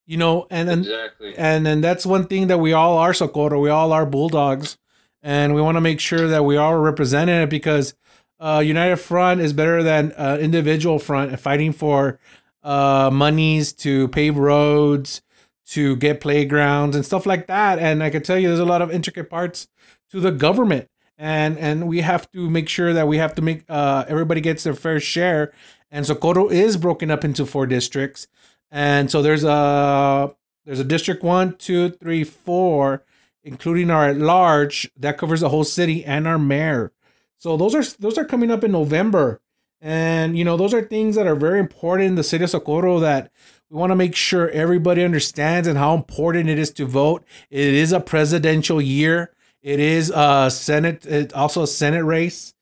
You 0.06 0.18
know, 0.18 0.48
and 0.50 0.70
and 0.70 0.82
exactly. 0.86 1.36
and 1.38 1.68
and 1.68 1.84
that's 1.84 2.06
one 2.06 2.28
thing 2.28 2.48
that 2.48 2.60
we 2.60 2.72
all 2.74 2.98
are 2.98 3.14
Socorro. 3.14 3.60
We 3.60 3.70
all 3.70 3.92
are 3.94 4.06
bulldogs, 4.06 4.78
and 5.22 5.54
we 5.54 5.62
want 5.62 5.76
to 5.76 5.82
make 5.82 6.00
sure 6.00 6.28
that 6.28 6.46
we 6.46 6.58
are 6.58 6.80
represented 6.80 7.50
because 7.50 7.94
uh, 8.40 8.62
United 8.66 8.98
Front 8.98 9.42
is 9.42 9.54
better 9.54 9.84
than 9.84 10.14
uh, 10.14 10.38
individual 10.42 10.98
front 11.00 11.40
fighting 11.40 11.74
for 11.74 12.20
uh, 12.64 13.10
monies 13.14 13.74
to 13.74 14.08
pave 14.10 14.38
roads, 14.38 15.22
to 15.68 15.96
get 15.98 16.22
playgrounds 16.22 16.96
and 16.96 17.06
stuff 17.06 17.26
like 17.26 17.48
that. 17.48 17.80
And 17.80 18.04
I 18.04 18.10
can 18.10 18.24
tell 18.24 18.38
you, 18.38 18.48
there's 18.48 18.60
a 18.60 18.66
lot 18.66 18.82
of 18.82 18.92
intricate 18.92 19.30
parts 19.30 19.68
to 20.10 20.20
the 20.20 20.32
government, 20.32 20.90
and 21.18 21.58
and 21.58 21.88
we 21.88 22.02
have 22.02 22.30
to 22.32 22.50
make 22.50 22.68
sure 22.68 22.94
that 22.94 23.08
we 23.08 23.18
have 23.18 23.36
to 23.36 23.42
make 23.42 23.64
uh, 23.70 24.06
everybody 24.08 24.42
gets 24.42 24.64
their 24.64 24.74
fair 24.74 25.00
share. 25.00 25.54
And 25.92 26.06
Socorro 26.06 26.50
is 26.50 26.78
broken 26.78 27.12
up 27.12 27.24
into 27.24 27.46
four 27.46 27.68
districts, 27.68 28.28
and 28.70 29.12
so 29.12 29.22
there's 29.22 29.44
a 29.44 30.36
there's 30.66 30.80
a 30.80 30.84
district 30.86 31.24
one, 31.24 31.56
two, 31.58 31.90
three, 31.90 32.24
four, 32.24 33.04
including 33.44 33.90
our 33.90 34.10
at 34.10 34.18
large 34.18 34.90
that 34.98 35.18
covers 35.18 35.42
the 35.42 35.50
whole 35.50 35.64
city 35.64 36.04
and 36.06 36.28
our 36.28 36.40
mayor. 36.40 36.92
So 37.38 37.58
those 37.58 37.74
are 37.76 37.84
those 38.00 38.18
are 38.18 38.26
coming 38.26 38.52
up 38.52 38.64
in 38.64 38.72
November. 38.72 39.42
And 39.82 40.38
you 40.38 40.46
know, 40.46 40.58
those 40.58 40.74
are 40.74 40.82
things 40.82 41.16
that 41.16 41.26
are 41.26 41.36
very 41.36 41.60
important 41.60 42.10
in 42.10 42.16
the 42.16 42.24
city 42.24 42.44
of 42.44 42.52
Socorro 42.52 43.00
that 43.00 43.32
we 43.70 43.78
want 43.78 43.92
to 43.92 43.96
make 43.96 44.16
sure 44.16 44.50
everybody 44.50 45.04
understands 45.04 45.68
and 45.68 45.78
how 45.78 45.96
important 45.96 46.50
it 46.50 46.60
is 46.60 46.72
to 46.72 46.86
vote. 46.86 47.24
It 47.50 47.74
is 47.74 47.92
a 47.92 48.00
presidential 48.00 48.82
year. 48.82 49.34
It 49.64 49.80
is 49.80 50.12
a 50.14 50.50
Senate, 50.52 51.06
it's 51.06 51.34
also 51.34 51.64
a 51.64 51.68
Senate 51.68 52.04
race 52.04 52.54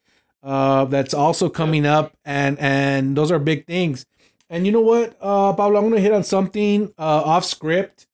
uh, 0.43 0.85
that's 0.85 1.13
also 1.13 1.49
coming 1.49 1.85
up, 1.85 2.15
and 2.25 2.59
and 2.59 3.15
those 3.15 3.31
are 3.31 3.39
big 3.39 3.65
things. 3.65 4.05
And 4.49 4.65
you 4.65 4.71
know 4.71 4.81
what, 4.81 5.15
uh, 5.21 5.53
Pablo, 5.53 5.77
I'm 5.77 5.89
going 5.89 5.95
to 5.95 6.01
hit 6.01 6.11
on 6.11 6.23
something 6.23 6.93
uh, 6.97 7.21
off 7.25 7.45
script 7.45 8.07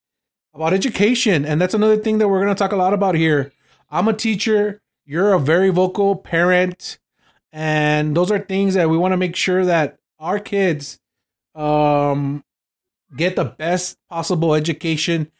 about 0.55 0.73
education, 0.73 1.45
and 1.45 1.61
that's 1.61 1.73
another 1.73 1.97
thing 1.97 2.17
that 2.17 2.29
we're 2.29 2.41
going 2.41 2.55
to 2.55 2.57
talk 2.57 2.71
a 2.71 2.77
lot 2.77 2.93
about 2.93 3.15
here. 3.15 3.51
I'm 3.91 4.07
a 4.07 4.13
teacher. 4.13 4.81
You're 5.05 5.33
a 5.33 5.39
very 5.39 5.69
vocal 5.69 6.15
parent. 6.15 6.97
And 7.51 8.15
those 8.15 8.31
are 8.31 8.39
things 8.39 8.73
that 8.73 8.89
we 8.89 8.97
want 8.97 9.11
to 9.11 9.17
make 9.17 9.35
sure 9.35 9.65
that 9.65 9.99
our 10.17 10.39
kids 10.39 10.99
um, 11.53 12.43
get 13.15 13.35
the 13.35 13.45
best 13.45 13.97
possible 14.09 14.55
education 14.55 15.31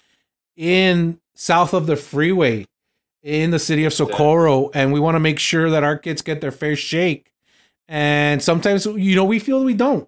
in 0.56 1.20
south 1.34 1.74
of 1.74 1.88
the 1.88 1.96
freeway 1.96 2.66
in 3.24 3.52
the 3.52 3.60
city 3.60 3.86
of 3.86 3.94
Socorro. 3.94 4.70
And 4.74 4.94
we 4.94 5.00
want 5.00 5.16
to 5.16 5.20
make 5.20 5.40
sure 5.40 5.70
that 5.70 5.84
our 5.84 5.98
kids 5.98 6.22
get 6.22 6.42
their 6.42 6.52
fair 6.52 6.76
shake. 6.76 7.32
And 7.88 8.42
sometimes 8.42 8.86
you 8.86 9.16
know 9.16 9.26
we 9.26 9.40
feel 9.40 9.64
we 9.64 9.74
don't. 9.74 10.08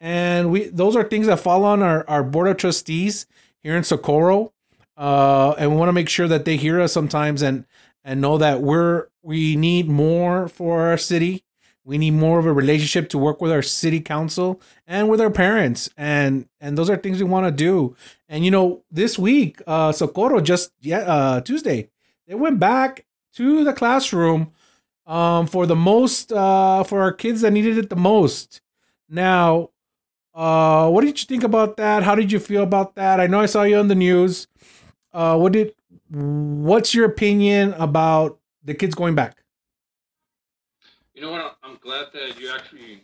And 0.00 0.50
we 0.50 0.68
those 0.68 0.94
are 0.96 1.04
things 1.04 1.26
that 1.26 1.40
fall 1.40 1.64
on 1.64 1.82
our, 1.82 2.08
our 2.08 2.22
board 2.22 2.48
of 2.48 2.56
trustees 2.56 3.26
here 3.66 3.76
in 3.76 3.82
Socorro 3.82 4.52
uh, 4.96 5.54
and 5.58 5.70
we 5.70 5.76
want 5.76 5.88
to 5.88 5.92
make 5.92 6.08
sure 6.08 6.28
that 6.28 6.44
they 6.44 6.56
hear 6.56 6.80
us 6.80 6.92
sometimes 6.92 7.42
and 7.42 7.66
and 8.04 8.20
know 8.20 8.38
that 8.38 8.62
we're 8.62 9.08
we 9.22 9.56
need 9.56 9.88
more 9.88 10.48
for 10.48 10.82
our 10.82 10.96
city. 10.96 11.42
We 11.84 11.98
need 11.98 12.12
more 12.12 12.38
of 12.38 12.46
a 12.46 12.52
relationship 12.52 13.08
to 13.10 13.18
work 13.18 13.40
with 13.40 13.52
our 13.52 13.62
city 13.62 14.00
council 14.00 14.60
and 14.86 15.08
with 15.08 15.20
our 15.20 15.30
parents, 15.30 15.90
and 15.96 16.48
and 16.60 16.78
those 16.78 16.88
are 16.88 16.96
things 16.96 17.18
we 17.18 17.28
want 17.28 17.46
to 17.46 17.52
do. 17.52 17.96
And 18.28 18.44
you 18.44 18.50
know, 18.50 18.84
this 18.90 19.18
week, 19.18 19.60
uh, 19.66 19.92
Socorro 19.92 20.40
just 20.40 20.70
yeah, 20.80 21.00
uh, 21.00 21.40
Tuesday, 21.40 21.90
they 22.26 22.34
went 22.34 22.58
back 22.58 23.04
to 23.34 23.64
the 23.64 23.72
classroom 23.72 24.52
um, 25.06 25.46
for 25.46 25.66
the 25.66 25.76
most 25.76 26.32
uh, 26.32 26.84
for 26.84 27.02
our 27.02 27.12
kids 27.12 27.42
that 27.42 27.52
needed 27.52 27.78
it 27.78 27.90
the 27.90 27.96
most. 27.96 28.60
Now, 29.08 29.70
uh, 30.36 30.90
what 30.90 31.00
did 31.00 31.18
you 31.18 31.24
think 31.24 31.42
about 31.42 31.78
that? 31.78 32.02
How 32.02 32.14
did 32.14 32.30
you 32.30 32.38
feel 32.38 32.62
about 32.62 32.94
that? 32.96 33.20
I 33.20 33.26
know 33.26 33.40
I 33.40 33.46
saw 33.46 33.62
you 33.62 33.78
on 33.78 33.88
the 33.88 33.94
news. 33.94 34.46
Uh, 35.12 35.38
what 35.38 35.52
did 35.52 35.74
what's 36.10 36.94
your 36.94 37.06
opinion 37.06 37.72
about 37.78 38.38
the 38.62 38.74
kids 38.74 38.94
going 38.94 39.14
back? 39.14 39.42
You 41.14 41.22
know 41.22 41.30
what? 41.30 41.56
I'm 41.62 41.78
glad 41.80 42.08
that 42.12 42.38
you 42.38 42.50
actually 42.50 43.00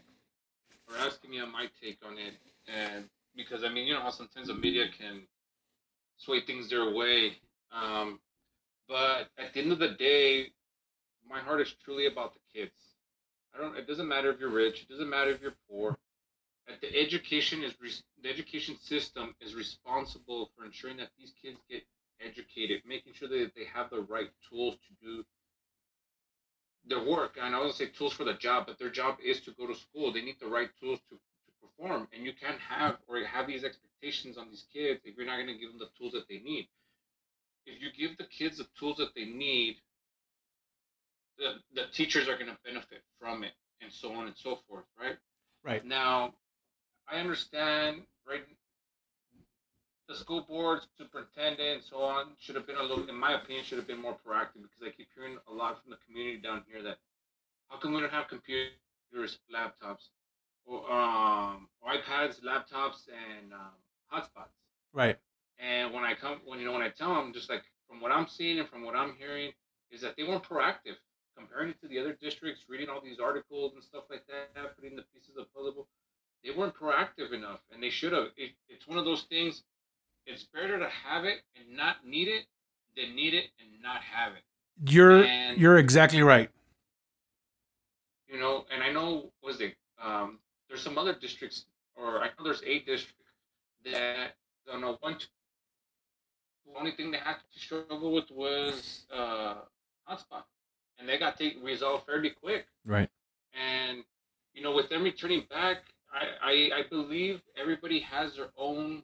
are 0.91 1.07
asking 1.07 1.31
me 1.31 1.41
on 1.41 1.51
my 1.51 1.69
take 1.83 1.99
on 2.07 2.19
it, 2.19 2.35
and 2.69 3.09
because 3.35 3.65
I 3.65 3.71
mean, 3.71 3.87
you 3.87 3.95
know 3.95 4.03
how 4.03 4.11
sometimes 4.11 4.49
the 4.49 4.55
media 4.55 4.89
can 4.97 5.23
sway 6.19 6.43
things 6.43 6.69
their 6.69 6.93
way, 6.93 7.39
um, 7.73 8.21
but 8.87 9.31
at 9.39 9.55
the 9.55 9.61
end 9.61 9.73
of 9.73 9.79
the 9.79 9.89
day, 9.89 10.49
my 11.27 11.39
heart 11.39 11.63
is 11.63 11.75
truly 11.83 12.07
about 12.09 12.35
the 12.35 12.41
kids. 12.53 12.77
I 13.57 13.59
don't. 13.59 13.75
It 13.75 13.87
doesn't 13.87 14.07
matter 14.07 14.29
if 14.29 14.39
you're 14.39 14.51
rich. 14.51 14.83
It 14.83 14.91
doesn't 14.91 15.09
matter 15.09 15.31
if 15.31 15.41
you're 15.41 15.57
poor. 15.71 15.97
The 16.81 16.99
education 16.99 17.63
is 17.65 17.75
the 18.23 18.31
education 18.31 18.77
system 18.81 19.35
is 19.41 19.55
responsible 19.55 20.51
for 20.57 20.65
ensuring 20.65 20.97
that 20.99 21.11
these 21.19 21.33
kids 21.43 21.59
get 21.69 21.83
educated, 22.25 22.83
making 22.87 23.15
sure 23.15 23.29
that 23.29 23.53
they 23.57 23.65
have 23.73 23.91
the 23.91 24.01
right 24.01 24.31
tools 24.49 24.77
to 24.77 25.07
do 25.07 25.25
their 26.87 27.03
work. 27.03 27.37
And 27.41 27.55
I 27.55 27.59
don't 27.59 27.75
say 27.75 27.87
tools 27.87 28.13
for 28.13 28.25
the 28.25 28.35
job, 28.35 28.67
but 28.67 28.79
their 28.79 28.91
job 28.91 29.17
is 29.25 29.41
to 29.43 29.53
go 29.53 29.67
to 29.67 29.75
school. 29.75 30.13
They 30.13 30.23
need 30.23 30.37
the 30.41 30.49
right 30.49 30.69
tools 30.81 31.01
to, 31.11 31.17
to 31.17 31.53
perform. 31.61 32.09
And 32.15 32.25
you 32.25 32.33
can't 32.33 32.59
have 32.61 32.97
or 33.09 33.19
have 33.25 33.47
these 33.47 33.65
expectations 33.65 34.39
on 34.39 34.49
these 34.51 34.65
kids 34.73 35.01
if 35.05 35.17
you're 35.17 35.27
not 35.27 35.37
going 35.37 35.49
to 35.49 35.59
give 35.59 35.71
them 35.71 35.79
the 35.79 35.91
tools 35.99 36.13
that 36.13 36.29
they 36.29 36.39
need. 36.39 36.69
If 37.67 37.81
you 37.81 37.91
give 37.97 38.17
the 38.19 38.25
kids 38.25 38.59
the 38.59 38.67
tools 38.79 38.97
that 38.99 39.15
they 39.15 39.25
need, 39.25 39.77
the, 41.39 41.55
the 41.75 41.87
teachers 41.93 42.29
are 42.29 42.35
going 42.35 42.51
to 42.51 42.59
benefit 42.65 43.03
from 43.21 43.45
it 43.45 43.53
and 43.81 43.93
so 43.93 44.13
on 44.13 44.27
and 44.27 44.37
so 44.37 44.59
forth, 44.69 44.85
right? 45.01 45.17
Right. 45.65 45.85
Now, 45.85 46.35
I 47.11 47.19
understand, 47.19 48.03
right? 48.29 48.43
the 50.13 50.19
school 50.19 50.43
board, 50.43 50.81
superintendent, 50.99 51.61
and 51.61 51.83
so 51.83 52.03
on 52.03 52.27
should 52.39 52.55
have 52.55 52.67
been 52.67 52.77
a 52.77 52.83
little, 52.83 53.09
in 53.09 53.15
my 53.15 53.33
opinion, 53.35 53.65
should 53.65 53.79
have 53.79 53.87
been 53.87 54.01
more 54.01 54.17
proactive 54.27 54.63
because 54.63 54.83
I 54.85 54.91
keep 54.91 55.09
hearing 55.15 55.39
a 55.49 55.53
lot 55.53 55.83
from 55.83 55.91
the 55.91 55.99
community 56.07 56.39
down 56.39 56.63
here 56.71 56.83
that 56.83 56.99
how 57.69 57.79
come 57.79 57.95
we 57.95 58.01
don't 58.01 58.13
have 58.13 58.29
computers, 58.29 59.39
laptops, 59.53 60.11
or 60.67 60.91
um, 60.93 61.69
or 61.81 61.93
iPads, 61.93 62.43
laptops, 62.43 63.09
and 63.09 63.53
um, 63.53 63.73
hotspots. 64.13 64.53
Right. 64.93 65.17
And 65.59 65.93
when 65.95 66.05
I 66.05 66.15
come, 66.15 66.41
when 66.45 66.59
you 66.59 66.67
know, 66.67 66.73
when 66.73 66.83
I 66.83 66.91
tell 66.91 67.15
them, 67.15 67.33
just 67.33 67.49
like 67.49 67.63
from 67.89 68.01
what 68.01 68.13
I'm 68.13 68.27
seeing 68.29 68.59
and 68.59 68.69
from 68.69 68.85
what 68.85 68.95
I'm 68.95 69.15
hearing, 69.19 69.53
is 69.91 70.01
that 70.03 70.17
they 70.17 70.25
weren't 70.25 70.45
proactive. 70.45 70.97
Comparing 71.35 71.71
it 71.71 71.81
to 71.81 71.89
the 71.89 71.99
other 71.99 72.13
districts, 72.21 72.67
reading 72.69 72.91
all 72.91 73.01
these 73.01 73.19
articles 73.19 73.73
and 73.73 73.83
stuff 73.83 74.05
like 74.11 74.27
that, 74.29 74.77
putting 74.77 74.95
the 74.95 75.05
pieces 75.15 75.39
of 75.39 75.47
puzzle, 75.55 75.89
they 76.45 76.51
weren't 76.51 76.75
proactive 76.75 77.33
enough, 77.33 77.61
and 77.73 77.83
they 77.83 77.91
should 77.91 78.13
have. 78.13 78.29
It, 78.37 78.53
it's 78.69 78.87
one 78.87 78.99
of 78.99 79.05
those 79.05 79.23
things 79.23 79.63
it's 80.27 80.45
better 80.45 80.79
to 80.79 80.89
have 80.89 81.25
it 81.25 81.39
and 81.57 81.77
not 81.77 82.07
need 82.07 82.29
it 82.29 82.45
than 82.97 83.15
need 83.15 83.35
it 83.35 83.47
and 83.61 83.83
not 83.83 84.01
have 84.03 84.33
it. 84.33 84.43
You're 84.91 85.25
and, 85.25 85.59
you're 85.59 85.79
exactly 85.79 86.23
right. 86.23 86.51
You 88.29 88.39
know, 88.39 88.65
and 88.73 88.83
I 88.83 88.93
know 88.93 89.31
was 89.43 89.61
it 89.61 89.75
um, 90.03 90.39
there's 90.69 90.83
some 90.83 90.99
other 90.99 91.15
districts, 91.15 91.67
or 91.95 92.21
I 92.21 92.27
know 92.27 92.45
there's 92.45 92.63
eight 92.67 92.87
districts 92.87 93.33
that 93.85 94.33
don't 94.67 94.81
know 94.81 94.97
one. 95.01 95.19
Two, 95.19 95.27
the 96.67 96.79
only 96.79 96.93
thing 96.93 97.11
they 97.11 97.19
had 97.19 97.35
to 97.35 97.59
struggle 97.59 98.13
with 98.13 98.31
was 98.31 99.05
uh, 99.15 99.57
hotspot, 100.09 100.45
and 100.99 101.09
they 101.09 101.19
got 101.19 101.37
taken 101.37 101.63
resolved 101.63 102.07
fairly 102.07 102.31
quick. 102.31 102.67
Right. 102.87 103.09
And 103.53 104.05
you 104.55 104.63
know, 104.63 104.73
with 104.73 104.89
them 104.89 105.03
returning 105.03 105.45
back, 105.51 105.83
I, 106.13 106.71
I, 106.75 106.83
believe 106.91 107.41
everybody 107.57 108.01
has 108.01 108.37
their 108.37 108.51
own 108.59 109.03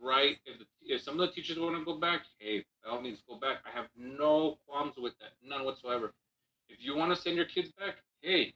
right? 0.00 0.36
If, 0.46 0.58
the, 0.58 0.64
if 0.94 1.02
some 1.02 1.20
of 1.20 1.28
the 1.28 1.32
teachers 1.32 1.58
want 1.58 1.78
to 1.78 1.84
go 1.84 1.98
back, 1.98 2.22
hey, 2.38 2.64
by 2.82 2.90
all 2.90 3.00
means, 3.00 3.18
go 3.28 3.36
back. 3.36 3.58
I 3.66 3.76
have 3.76 3.86
no 3.96 4.58
qualms 4.66 4.94
with 4.96 5.18
that, 5.20 5.32
none 5.44 5.64
whatsoever. 5.64 6.12
If 6.68 6.78
you 6.80 6.96
want 6.96 7.14
to 7.14 7.20
send 7.20 7.36
your 7.36 7.44
kids 7.44 7.70
back, 7.72 7.96
hey, 8.22 8.54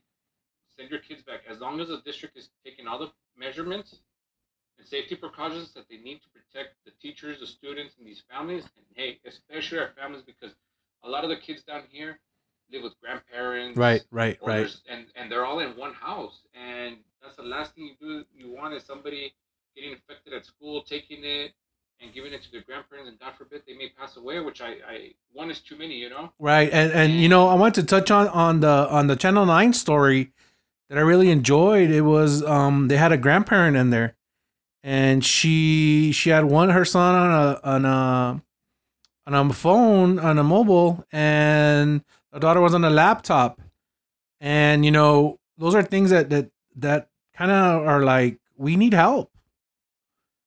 send 0.77 0.91
your 0.91 1.01
kids 1.01 1.23
back. 1.23 1.41
As 1.49 1.61
long 1.61 1.81
as 1.81 1.89
the 1.89 2.01
district 2.05 2.37
is 2.37 2.49
taking 2.65 2.87
all 2.87 2.99
the 2.99 3.11
measurements 3.37 3.97
and 4.79 4.87
safety 4.87 5.15
precautions 5.15 5.73
that 5.75 5.89
they 5.89 5.97
need 5.97 6.21
to 6.23 6.29
protect 6.29 6.77
the 6.85 6.93
teachers, 7.03 7.41
the 7.41 7.47
students, 7.47 7.95
and 7.99 8.07
these 8.07 8.23
families, 8.31 8.65
and 8.77 8.85
hey, 8.95 9.19
especially 9.27 9.79
our 9.79 9.91
families, 9.97 10.23
because 10.25 10.55
a 11.03 11.09
lot 11.09 11.25
of 11.25 11.31
the 11.31 11.37
kids 11.37 11.63
down 11.63 11.83
here 11.91 12.19
live 12.73 12.83
with 12.83 12.95
grandparents, 13.01 13.77
right, 13.77 14.03
right, 14.11 14.39
right, 14.43 14.75
and 14.89 15.07
and 15.17 15.31
they're 15.31 15.45
all 15.45 15.61
in 15.61 15.71
one 15.77 15.95
house, 15.95 16.41
and 16.55 16.97
that's 17.23 17.37
the 17.37 17.43
last 17.43 17.75
thing 17.75 17.85
you 17.85 17.95
do. 18.01 18.25
You 18.37 18.55
want 18.55 18.75
is 18.75 18.85
somebody 18.85 19.33
getting 19.77 19.93
infected 19.93 20.33
at 20.33 20.45
school, 20.47 20.83
taking 20.83 21.25
it, 21.25 21.53
and 22.01 22.13
giving 22.13 22.33
it 22.33 22.43
to 22.43 22.51
their 22.53 22.63
grandparents, 22.63 23.09
and 23.09 23.19
God 23.19 23.33
forbid 23.37 23.63
they 23.67 23.75
may 23.75 23.91
pass 23.99 24.17
away, 24.17 24.41
which 24.41 24.61
I, 24.61 24.77
I 24.89 25.13
one 25.33 25.51
is 25.51 25.61
too 25.61 25.77
many, 25.77 25.95
you 25.95 26.11
know. 26.11 26.33
Right, 26.39 26.71
and 26.73 26.93
and 26.93 27.13
you 27.15 27.29
know 27.29 27.49
I 27.49 27.55
want 27.55 27.75
to 27.77 27.83
touch 27.83 28.11
on 28.11 28.29
on 28.29 28.61
the 28.61 28.89
on 28.91 29.07
the 29.07 29.17
Channel 29.17 29.47
Nine 29.47 29.73
story 29.73 30.33
that 30.89 30.99
I 30.99 31.03
really 31.03 31.31
enjoyed. 31.31 31.91
It 31.91 32.03
was 32.03 32.43
um 32.45 32.89
they 32.89 32.97
had 32.97 33.13
a 33.13 33.17
grandparent 33.17 33.77
in 33.77 33.91
there, 33.91 34.17
and 34.83 35.25
she 35.25 36.13
she 36.13 36.31
had 36.31 36.45
one 36.45 36.71
her 36.71 36.85
son 36.85 37.15
on 37.15 37.31
a 37.31 37.61
on 37.65 37.85
a 37.85 38.43
on 39.27 39.51
a 39.51 39.53
phone 39.53 40.19
on 40.19 40.39
a 40.39 40.45
mobile, 40.45 41.05
and 41.13 42.05
the 42.35 42.41
daughter 42.41 42.61
was 42.61 42.75
on 42.75 42.85
a 42.85 42.91
laptop, 42.91 43.63
and 44.41 44.85
you 44.85 44.91
know 44.91 45.39
those 45.57 45.75
are 45.75 45.83
things 45.83 46.11
that 46.11 46.31
that 46.31 46.51
that 46.77 47.09
kind 47.33 47.53
of 47.53 47.87
are 47.87 48.03
like 48.03 48.39
we 48.57 48.77
need 48.77 48.93
help. 48.93 49.31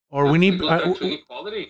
Or 0.10 0.28
we 0.28 0.38
need 0.38 0.62
uh, 0.62 0.94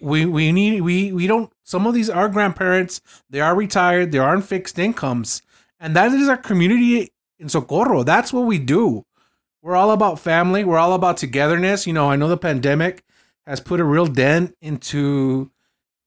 we 0.01 0.25
we 0.25 0.51
need 0.51 0.81
we 0.81 1.11
we 1.11 1.27
don't 1.27 1.51
some 1.63 1.87
of 1.87 1.93
these 1.93 2.09
are 2.09 2.29
grandparents 2.29 3.01
they 3.29 3.41
are 3.41 3.55
retired 3.55 4.11
they 4.11 4.19
are 4.19 4.35
on 4.35 4.41
fixed 4.41 4.77
incomes. 4.77 5.41
And 5.79 5.95
that 5.95 6.11
is 6.11 6.27
our 6.27 6.37
community 6.37 7.09
in 7.39 7.49
socorro. 7.49 8.03
That's 8.03 8.33
what 8.33 8.41
we 8.41 8.57
do. 8.57 9.05
We're 9.61 9.75
all 9.75 9.91
about 9.91 10.19
family. 10.19 10.63
We're 10.63 10.77
all 10.77 10.93
about 10.93 11.17
togetherness. 11.17 11.87
You 11.87 11.93
know 11.93 12.09
i 12.09 12.15
know 12.15 12.27
the 12.27 12.37
pandemic 12.37 13.03
has 13.45 13.59
put 13.59 13.79
a 13.79 13.83
real 13.83 14.07
dent 14.07 14.55
into 14.61 15.51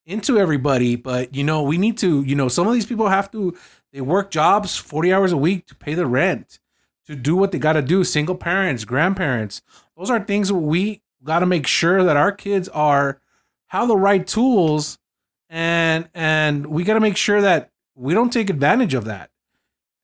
into 0.07 0.38
everybody 0.38 0.97
but 0.97 1.35
you 1.35 1.45
know 1.45 1.62
we 1.62 1.79
need 1.79 1.97
to 1.99 2.23
you 2.23 2.35
know 2.35 2.49
some 2.49 2.67
of 2.67 2.75
these 2.75 2.87
people 2.87 3.09
have 3.09 3.31
to 3.31 3.57
they 3.92 4.00
work 4.00 4.30
jobs 4.30 4.76
40 4.76 5.12
hours 5.12 5.32
a 5.32 5.37
week 5.37 5.66
to 5.66 5.75
pay 5.75 5.94
the 5.94 6.06
rent 6.06 6.59
to 7.06 7.16
do 7.16 7.35
what 7.35 7.50
they 7.52 7.59
got 7.59 7.73
to 7.73 7.82
do 7.82 8.04
single 8.04 8.37
parents 8.37 8.85
grandparents. 8.85 9.62
Those 9.97 10.11
are 10.11 10.20
things 10.20 10.52
we 10.52 11.02
got 11.25 11.40
to 11.40 11.47
make 11.47 11.66
sure 11.66 12.04
that 12.04 12.16
our 12.16 12.32
kids 12.32 12.68
are 12.68 13.20
have 13.66 13.88
the 13.88 13.97
right 13.97 14.26
tools 14.26 14.99
and 15.49 16.09
and 16.14 16.66
we 16.66 16.85
got 16.85 16.94
to 16.94 17.00
make 17.00 17.16
sure 17.16 17.40
that 17.42 17.70
we 17.94 18.14
don't 18.14 18.32
take 18.32 18.49
advantage 18.49 18.94
of 18.94 19.04
that. 19.06 19.30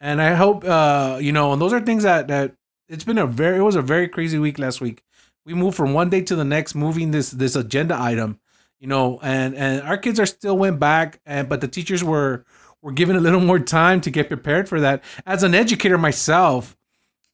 And 0.00 0.20
i 0.20 0.34
hope 0.34 0.64
uh 0.64 1.18
you 1.20 1.32
know 1.32 1.52
and 1.52 1.62
those 1.62 1.72
are 1.72 1.80
things 1.80 2.02
that 2.02 2.28
that 2.28 2.54
it's 2.88 3.04
been 3.04 3.18
a 3.18 3.26
very 3.26 3.58
it 3.58 3.62
was 3.62 3.76
a 3.76 3.82
very 3.82 4.08
crazy 4.08 4.38
week 4.38 4.58
last 4.58 4.80
week. 4.80 5.02
We 5.44 5.54
moved 5.54 5.76
from 5.76 5.94
one 5.94 6.10
day 6.10 6.22
to 6.22 6.34
the 6.34 6.44
next 6.44 6.74
moving 6.74 7.12
this 7.12 7.30
this 7.30 7.54
agenda 7.54 7.96
item 7.98 8.40
you 8.80 8.88
know 8.88 9.18
and 9.22 9.54
and 9.54 9.82
our 9.82 9.96
kids 9.96 10.20
are 10.20 10.26
still 10.26 10.58
went 10.58 10.78
back 10.78 11.20
and 11.24 11.48
but 11.48 11.60
the 11.60 11.68
teachers 11.68 12.02
were 12.04 12.44
were 12.86 12.92
given 12.92 13.16
a 13.16 13.20
little 13.20 13.40
more 13.40 13.58
time 13.58 14.00
to 14.00 14.10
get 14.10 14.28
prepared 14.28 14.68
for 14.68 14.80
that 14.80 15.02
as 15.26 15.42
an 15.42 15.54
educator 15.54 15.98
myself 15.98 16.76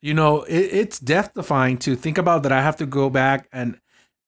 you 0.02 0.14
know, 0.14 0.42
it, 0.42 0.68
it's 0.72 0.98
death 0.98 1.32
defying 1.32 1.78
to 1.78 1.94
think 1.94 2.18
about 2.18 2.42
that 2.42 2.52
I 2.52 2.60
have 2.60 2.76
to 2.78 2.86
go 2.86 3.08
back 3.08 3.48
and 3.52 3.78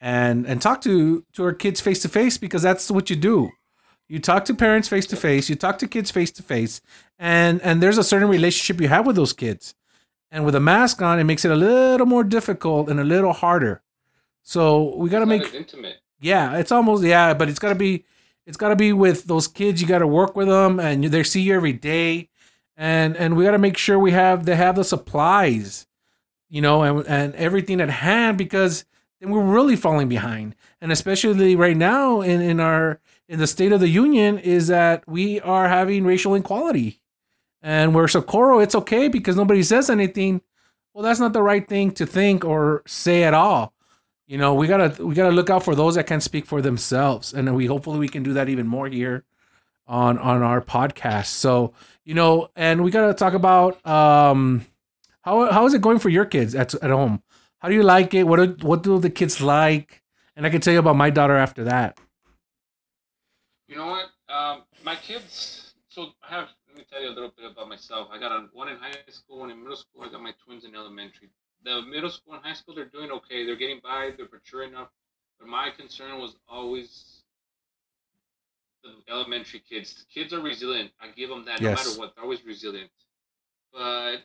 and 0.00 0.46
and 0.46 0.62
talk 0.62 0.80
to 0.82 1.24
to 1.34 1.44
our 1.44 1.52
kids 1.52 1.80
face 1.80 2.00
to 2.02 2.08
face 2.08 2.38
because 2.38 2.62
that's 2.62 2.90
what 2.90 3.10
you 3.10 3.16
do. 3.16 3.50
You 4.08 4.20
talk 4.20 4.44
to 4.44 4.54
parents 4.54 4.86
face 4.86 5.06
to 5.06 5.16
face, 5.16 5.50
you 5.50 5.56
talk 5.56 5.78
to 5.78 5.88
kids 5.88 6.10
face 6.10 6.30
to 6.32 6.42
face, 6.42 6.80
and 7.18 7.60
and 7.62 7.82
there's 7.82 7.98
a 7.98 8.04
certain 8.04 8.28
relationship 8.28 8.80
you 8.80 8.88
have 8.88 9.06
with 9.06 9.16
those 9.16 9.32
kids. 9.32 9.74
And 10.30 10.44
with 10.44 10.54
a 10.54 10.60
mask 10.60 11.00
on, 11.02 11.18
it 11.20 11.24
makes 11.24 11.44
it 11.44 11.50
a 11.50 11.56
little 11.56 12.06
more 12.06 12.24
difficult 12.24 12.88
and 12.88 12.98
a 12.98 13.04
little 13.04 13.32
harder. 13.32 13.82
So 14.42 14.96
we 14.96 15.08
got 15.08 15.20
to 15.20 15.26
make 15.26 15.54
intimate. 15.54 15.96
Yeah, 16.20 16.56
it's 16.56 16.72
almost 16.72 17.02
yeah, 17.02 17.34
but 17.34 17.48
it's 17.48 17.58
got 17.58 17.70
to 17.70 17.74
be 17.74 18.04
it's 18.46 18.56
got 18.56 18.68
to 18.68 18.76
be 18.76 18.92
with 18.92 19.24
those 19.24 19.48
kids. 19.48 19.80
You 19.80 19.88
got 19.88 19.98
to 20.00 20.06
work 20.06 20.36
with 20.36 20.48
them, 20.48 20.78
and 20.78 21.04
they 21.04 21.22
see 21.22 21.42
you 21.42 21.54
every 21.54 21.72
day. 21.72 22.28
And 22.76 23.16
and 23.16 23.36
we 23.36 23.44
got 23.44 23.52
to 23.52 23.58
make 23.58 23.76
sure 23.76 23.98
we 23.98 24.12
have 24.12 24.46
they 24.46 24.56
have 24.56 24.76
the 24.76 24.84
supplies 24.84 25.86
you 26.54 26.60
know 26.60 26.82
and, 26.82 27.06
and 27.08 27.34
everything 27.34 27.80
at 27.80 27.90
hand 27.90 28.38
because 28.38 28.84
then 29.20 29.30
we're 29.30 29.42
really 29.42 29.76
falling 29.76 30.08
behind. 30.08 30.54
And 30.80 30.92
especially 30.92 31.56
right 31.56 31.76
now 31.76 32.20
in 32.20 32.40
in 32.40 32.60
our 32.60 33.00
in 33.28 33.40
the 33.40 33.46
state 33.48 33.72
of 33.72 33.80
the 33.80 33.88
union 33.88 34.38
is 34.38 34.68
that 34.68 35.06
we 35.08 35.40
are 35.40 35.68
having 35.68 36.04
racial 36.04 36.34
inequality. 36.34 37.00
And 37.60 37.94
where 37.94 38.06
socorro 38.06 38.60
it's 38.60 38.74
okay 38.76 39.08
because 39.08 39.36
nobody 39.36 39.62
says 39.62 39.90
anything. 39.90 40.42
Well 40.94 41.02
that's 41.02 41.20
not 41.20 41.32
the 41.32 41.42
right 41.42 41.66
thing 41.66 41.90
to 41.92 42.06
think 42.06 42.44
or 42.44 42.82
say 42.86 43.24
at 43.24 43.34
all 43.34 43.73
you 44.26 44.38
know 44.38 44.54
we 44.54 44.66
gotta 44.66 45.04
we 45.04 45.14
gotta 45.14 45.34
look 45.34 45.50
out 45.50 45.62
for 45.62 45.74
those 45.74 45.94
that 45.94 46.06
can 46.06 46.20
speak 46.20 46.46
for 46.46 46.62
themselves 46.62 47.32
and 47.34 47.54
we 47.54 47.66
hopefully 47.66 47.98
we 47.98 48.08
can 48.08 48.22
do 48.22 48.32
that 48.32 48.48
even 48.48 48.66
more 48.66 48.88
here 48.88 49.24
on 49.86 50.18
on 50.18 50.42
our 50.42 50.60
podcast 50.60 51.26
so 51.26 51.74
you 52.04 52.14
know, 52.14 52.50
and 52.54 52.84
we 52.84 52.90
got 52.90 53.06
to 53.06 53.14
talk 53.14 53.32
about 53.32 53.84
um, 53.86 54.66
how 55.22 55.50
how 55.50 55.66
is 55.66 55.74
it 55.74 55.80
going 55.80 55.98
for 55.98 56.10
your 56.10 56.24
kids 56.24 56.54
at 56.54 56.74
at 56.74 56.90
home? 56.90 57.22
How 57.58 57.68
do 57.68 57.74
you 57.74 57.82
like 57.82 58.12
it? 58.12 58.24
What 58.24 58.36
do, 58.36 58.66
what 58.66 58.82
do 58.82 58.98
the 58.98 59.10
kids 59.10 59.40
like? 59.40 60.02
And 60.36 60.46
I 60.46 60.50
can 60.50 60.60
tell 60.60 60.72
you 60.72 60.80
about 60.80 60.96
my 60.96 61.10
daughter 61.10 61.36
after 61.36 61.64
that. 61.64 61.98
You 63.68 63.76
know 63.76 63.86
what? 63.86 64.06
Um, 64.28 64.62
my 64.84 64.96
kids. 64.96 65.74
So 65.88 66.08
I 66.28 66.34
have. 66.34 66.48
Let 66.68 66.78
me 66.78 66.84
tell 66.90 67.00
you 67.00 67.08
a 67.08 67.14
little 67.14 67.32
bit 67.36 67.50
about 67.50 67.68
myself. 67.68 68.08
I 68.12 68.18
got 68.18 68.32
a, 68.32 68.48
one 68.52 68.68
in 68.68 68.76
high 68.76 68.92
school, 69.08 69.38
one 69.38 69.50
in 69.50 69.62
middle 69.62 69.76
school. 69.76 70.02
I 70.02 70.10
got 70.10 70.20
my 70.20 70.34
twins 70.44 70.64
in 70.64 70.74
elementary. 70.74 71.30
The 71.64 71.82
middle 71.82 72.10
school 72.10 72.34
and 72.34 72.44
high 72.44 72.52
school, 72.52 72.74
they're 72.74 72.84
doing 72.84 73.10
okay. 73.10 73.46
They're 73.46 73.56
getting 73.56 73.80
by. 73.82 74.12
They're 74.16 74.28
mature 74.30 74.64
enough. 74.64 74.88
But 75.38 75.48
my 75.48 75.70
concern 75.70 76.18
was 76.20 76.36
always 76.48 77.22
the 78.82 79.12
elementary 79.12 79.60
kids. 79.60 79.94
The 79.94 80.04
Kids 80.20 80.32
are 80.32 80.40
resilient. 80.40 80.90
I 81.00 81.08
give 81.08 81.30
them 81.30 81.44
that 81.46 81.60
yes. 81.60 81.84
no 81.84 81.90
matter 81.90 82.00
what. 82.00 82.14
They're 82.14 82.24
always 82.24 82.44
resilient. 82.44 82.90
But 83.72 84.18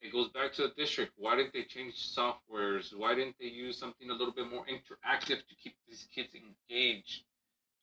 it 0.00 0.12
goes 0.12 0.28
back 0.28 0.52
to 0.54 0.62
the 0.62 0.72
district. 0.76 1.12
Why 1.16 1.36
didn't 1.36 1.52
they 1.52 1.64
change 1.64 1.94
softwares? 1.94 2.96
Why 2.96 3.14
didn't 3.14 3.36
they 3.38 3.46
use 3.46 3.78
something 3.78 4.10
a 4.10 4.14
little 4.14 4.32
bit 4.32 4.50
more 4.50 4.64
interactive 4.64 5.38
to 5.46 5.54
keep 5.62 5.76
these 5.86 6.06
kids 6.14 6.30
engaged? 6.34 7.24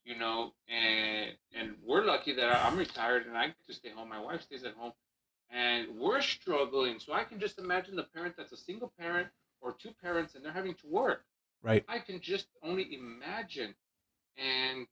You 0.04 0.18
know, 0.18 0.54
and 0.70 1.32
and 1.54 1.76
we're 1.86 2.06
lucky 2.06 2.34
that 2.34 2.66
I'm 2.66 2.78
retired 2.78 3.28
and 3.28 3.38
I 3.38 3.48
get 3.48 3.68
to 3.68 3.74
stay 3.74 3.90
home. 3.90 4.10
My 4.10 4.22
wife 4.22 4.42
stays 4.42 4.64
at 4.64 4.74
home, 4.74 4.94
and 5.52 5.88
we're 5.98 6.22
struggling. 6.22 7.00
So 7.00 7.14
I 7.14 7.24
can 7.24 7.40
just 7.40 7.60
imagine 7.60 7.96
the 7.96 8.04
parent 8.04 8.36
that's 8.38 8.52
a 8.52 8.58
single 8.58 8.92
parent 9.00 9.28
or 9.62 9.74
two 9.74 9.92
parents 10.02 10.36
and 10.36 10.44
they're 10.44 10.52
having 10.52 10.76
to 10.76 10.88
work. 10.88 11.24
Right. 11.64 11.84
I 11.88 12.00
can 12.00 12.20
just 12.20 12.48
only 12.64 12.94
imagine. 12.94 13.74
And 14.38 14.88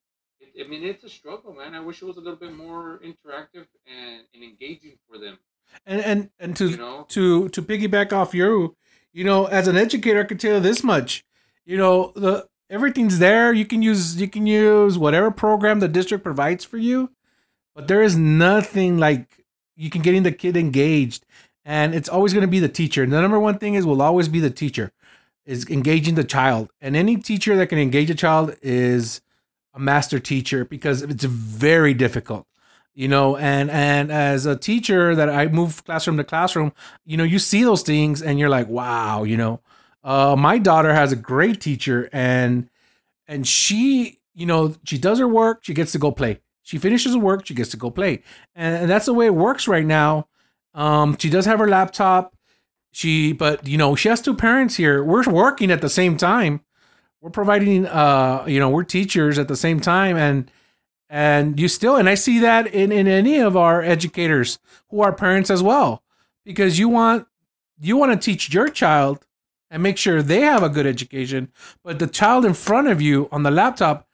I 0.59 0.67
mean, 0.67 0.83
it's 0.83 1.03
a 1.03 1.09
struggle, 1.09 1.53
man. 1.53 1.75
I 1.75 1.79
wish 1.79 2.01
it 2.01 2.05
was 2.05 2.17
a 2.17 2.19
little 2.19 2.39
bit 2.39 2.55
more 2.55 2.99
interactive 3.03 3.65
and, 3.87 4.21
and 4.33 4.43
engaging 4.43 4.97
for 5.09 5.17
them. 5.17 5.37
And 5.85 6.01
and 6.01 6.29
and 6.39 6.55
to 6.57 6.69
you 6.69 6.77
know? 6.77 7.05
to 7.09 7.49
to 7.49 7.61
piggyback 7.61 8.13
off 8.13 8.33
you, 8.33 8.75
you 9.13 9.23
know, 9.23 9.45
as 9.45 9.67
an 9.67 9.77
educator, 9.77 10.21
I 10.21 10.25
can 10.25 10.37
tell 10.37 10.53
you 10.55 10.59
this 10.59 10.83
much. 10.83 11.25
You 11.65 11.77
know, 11.77 12.11
the 12.15 12.47
everything's 12.69 13.19
there. 13.19 13.51
You 13.51 13.65
can 13.65 13.81
use 13.81 14.19
you 14.19 14.27
can 14.27 14.45
use 14.45 14.97
whatever 14.97 15.31
program 15.31 15.79
the 15.79 15.87
district 15.87 16.23
provides 16.23 16.63
for 16.63 16.77
you, 16.77 17.11
but 17.73 17.87
there 17.87 18.03
is 18.03 18.15
nothing 18.15 18.97
like 18.97 19.44
you 19.75 19.89
can 19.89 20.01
getting 20.01 20.23
the 20.23 20.31
kid 20.31 20.57
engaged, 20.57 21.25
and 21.63 21.93
it's 21.93 22.09
always 22.09 22.33
going 22.33 22.45
to 22.45 22.51
be 22.51 22.59
the 22.59 22.69
teacher. 22.69 23.05
The 23.05 23.21
number 23.21 23.39
one 23.39 23.57
thing 23.57 23.75
is 23.75 23.85
will 23.85 24.01
always 24.01 24.27
be 24.27 24.39
the 24.39 24.49
teacher, 24.49 24.91
is 25.45 25.67
engaging 25.69 26.15
the 26.15 26.23
child, 26.23 26.71
and 26.81 26.95
any 26.95 27.17
teacher 27.17 27.55
that 27.57 27.67
can 27.67 27.79
engage 27.79 28.09
a 28.09 28.15
child 28.15 28.55
is 28.61 29.21
a 29.73 29.79
master 29.79 30.19
teacher 30.19 30.65
because 30.65 31.01
it's 31.01 31.25
very 31.25 31.93
difficult 31.93 32.47
you 32.95 33.07
know? 33.07 33.35
And 33.35 33.69
and 33.69 34.11
as 34.11 34.45
a 34.45 34.55
teacher 34.55 35.13
that 35.15 35.29
i 35.29 35.47
move 35.47 35.83
classroom 35.83 36.17
to 36.17 36.23
classroom 36.23 36.73
you 37.05 37.17
know 37.17 37.23
you 37.23 37.37
see 37.37 37.63
those 37.63 37.83
things 37.83 38.21
and 38.21 38.39
you're 38.39 38.49
like 38.49 38.67
wow 38.67 39.23
you 39.23 39.37
know? 39.37 39.59
Uh, 40.03 40.35
my 40.37 40.57
daughter 40.57 40.93
has 40.93 41.11
a 41.11 41.15
great 41.15 41.59
teacher 41.59 42.09
and 42.11 42.69
and 43.27 43.47
she 43.47 44.19
you 44.33 44.45
know 44.45 44.73
she 44.83 44.97
does 44.97 45.19
her 45.19 45.27
work 45.27 45.59
she 45.63 45.73
gets 45.73 45.91
to 45.91 45.99
go 45.99 46.11
play 46.11 46.39
she 46.65 46.79
finishes 46.79 47.15
work 47.15 47.45
she 47.45 47.53
gets 47.53 47.69
to 47.69 47.77
go 47.77 47.89
play. 47.89 48.23
And, 48.55 48.75
and 48.75 48.89
that's 48.89 49.05
the 49.05 49.13
way 49.13 49.27
it 49.27 49.35
works 49.35 49.67
right 49.67 49.85
now. 49.85 50.27
Um 50.73 51.15
she 51.17 51.29
does 51.29 51.45
have 51.45 51.59
her 51.59 51.69
laptop. 51.69 52.35
She 52.91 53.31
but 53.31 53.65
you 53.65 53.77
know 53.77 53.95
she 53.95 54.09
has 54.09 54.19
two 54.19 54.35
parents 54.35 54.75
here. 54.75 55.03
We're 55.03 55.23
working 55.29 55.71
at 55.71 55.81
the 55.81 55.89
same 55.89 56.17
time. 56.17 56.61
We're 57.21 57.29
providing 57.29 57.85
uh 57.85 58.43
you 58.47 58.59
know 58.59 58.69
we're 58.69 58.83
teachers 58.83 59.39
at 59.39 59.47
the 59.47 59.55
same 59.55 59.79
time. 59.79 60.17
And 60.17 60.51
and 61.07 61.59
you 61.59 61.67
still 61.67 61.95
and 61.97 62.09
i 62.09 62.15
see 62.15 62.39
that 62.39 62.65
in 62.67 62.91
in 62.91 63.07
any 63.07 63.37
of 63.39 63.55
our 63.55 63.81
educators 63.83 64.57
who 64.89 65.01
are 65.01 65.13
parents 65.13 65.49
as 65.49 65.61
well. 65.61 66.03
Because 66.43 66.79
you 66.79 66.89
want 66.89 67.27
you 67.79 67.95
want 67.95 68.11
to 68.11 68.25
teach 68.25 68.53
your 68.53 68.69
child 68.69 69.25
and 69.69 69.83
make 69.83 69.97
sure 69.97 70.21
they 70.21 70.41
have 70.41 70.63
a 70.63 70.69
good 70.69 70.87
education. 70.87 71.51
But 71.83 71.99
the 71.99 72.07
child 72.07 72.45
in 72.45 72.53
front 72.53 72.87
of 72.87 73.01
you 73.01 73.29
on 73.31 73.43
the 73.43 73.51
laptop 73.51 74.07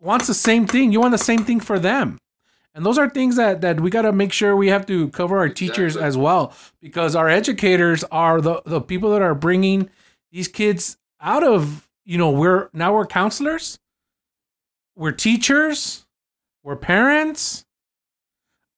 wants 0.00 0.26
the 0.26 0.34
same 0.34 0.66
thing 0.66 0.92
you 0.92 1.00
want 1.00 1.12
the 1.12 1.18
same 1.18 1.44
thing 1.44 1.60
for 1.60 1.78
them 1.78 2.18
and 2.74 2.86
those 2.86 2.98
are 2.98 3.08
things 3.08 3.36
that 3.36 3.60
that 3.60 3.80
we 3.80 3.90
got 3.90 4.02
to 4.02 4.12
make 4.12 4.32
sure 4.32 4.56
we 4.56 4.68
have 4.68 4.86
to 4.86 5.08
cover 5.10 5.38
our 5.38 5.46
exactly. 5.46 5.68
teachers 5.68 5.96
as 5.96 6.16
well 6.16 6.52
because 6.80 7.14
our 7.14 7.28
educators 7.28 8.04
are 8.10 8.40
the 8.40 8.62
the 8.64 8.80
people 8.80 9.10
that 9.10 9.22
are 9.22 9.34
bringing 9.34 9.90
these 10.32 10.48
kids 10.48 10.96
out 11.20 11.42
of 11.42 11.90
you 12.10 12.18
know, 12.18 12.30
we're 12.30 12.68
now 12.72 12.92
we're 12.92 13.06
counselors, 13.06 13.78
we're 14.96 15.12
teachers, 15.12 16.06
we're 16.64 16.74
parents. 16.74 17.64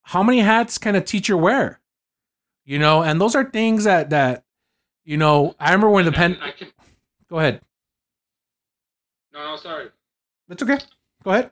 How 0.02 0.22
many 0.22 0.40
hats 0.40 0.76
can 0.76 0.94
a 0.94 1.00
teacher 1.00 1.34
wear? 1.34 1.80
You 2.66 2.78
know, 2.78 3.02
and 3.02 3.18
those 3.18 3.34
are 3.34 3.44
things 3.44 3.84
that 3.84 4.10
that 4.10 4.44
you 5.06 5.16
know. 5.16 5.54
I 5.58 5.70
remember 5.70 5.88
when 5.88 6.04
the 6.04 6.12
pen. 6.12 6.36
Go 7.30 7.38
ahead. 7.38 7.62
no, 9.32 9.52
no, 9.52 9.56
sorry. 9.56 9.88
That's 10.46 10.62
okay. 10.62 10.78
Go 11.22 11.30
ahead. 11.30 11.50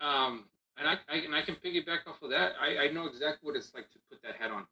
Um, 0.00 0.44
and 0.78 0.88
I, 0.88 0.94
I 1.08 1.16
and 1.18 1.34
I 1.34 1.42
can 1.42 1.56
piggyback 1.56 2.06
off 2.06 2.22
of 2.22 2.30
that. 2.30 2.52
I, 2.60 2.84
I 2.84 2.92
know 2.92 3.06
exactly 3.06 3.46
what 3.46 3.56
it's 3.56 3.72
like 3.74 3.90
to 3.92 3.98
put 4.10 4.22
that 4.22 4.36
hat 4.38 4.50
on. 4.50 4.64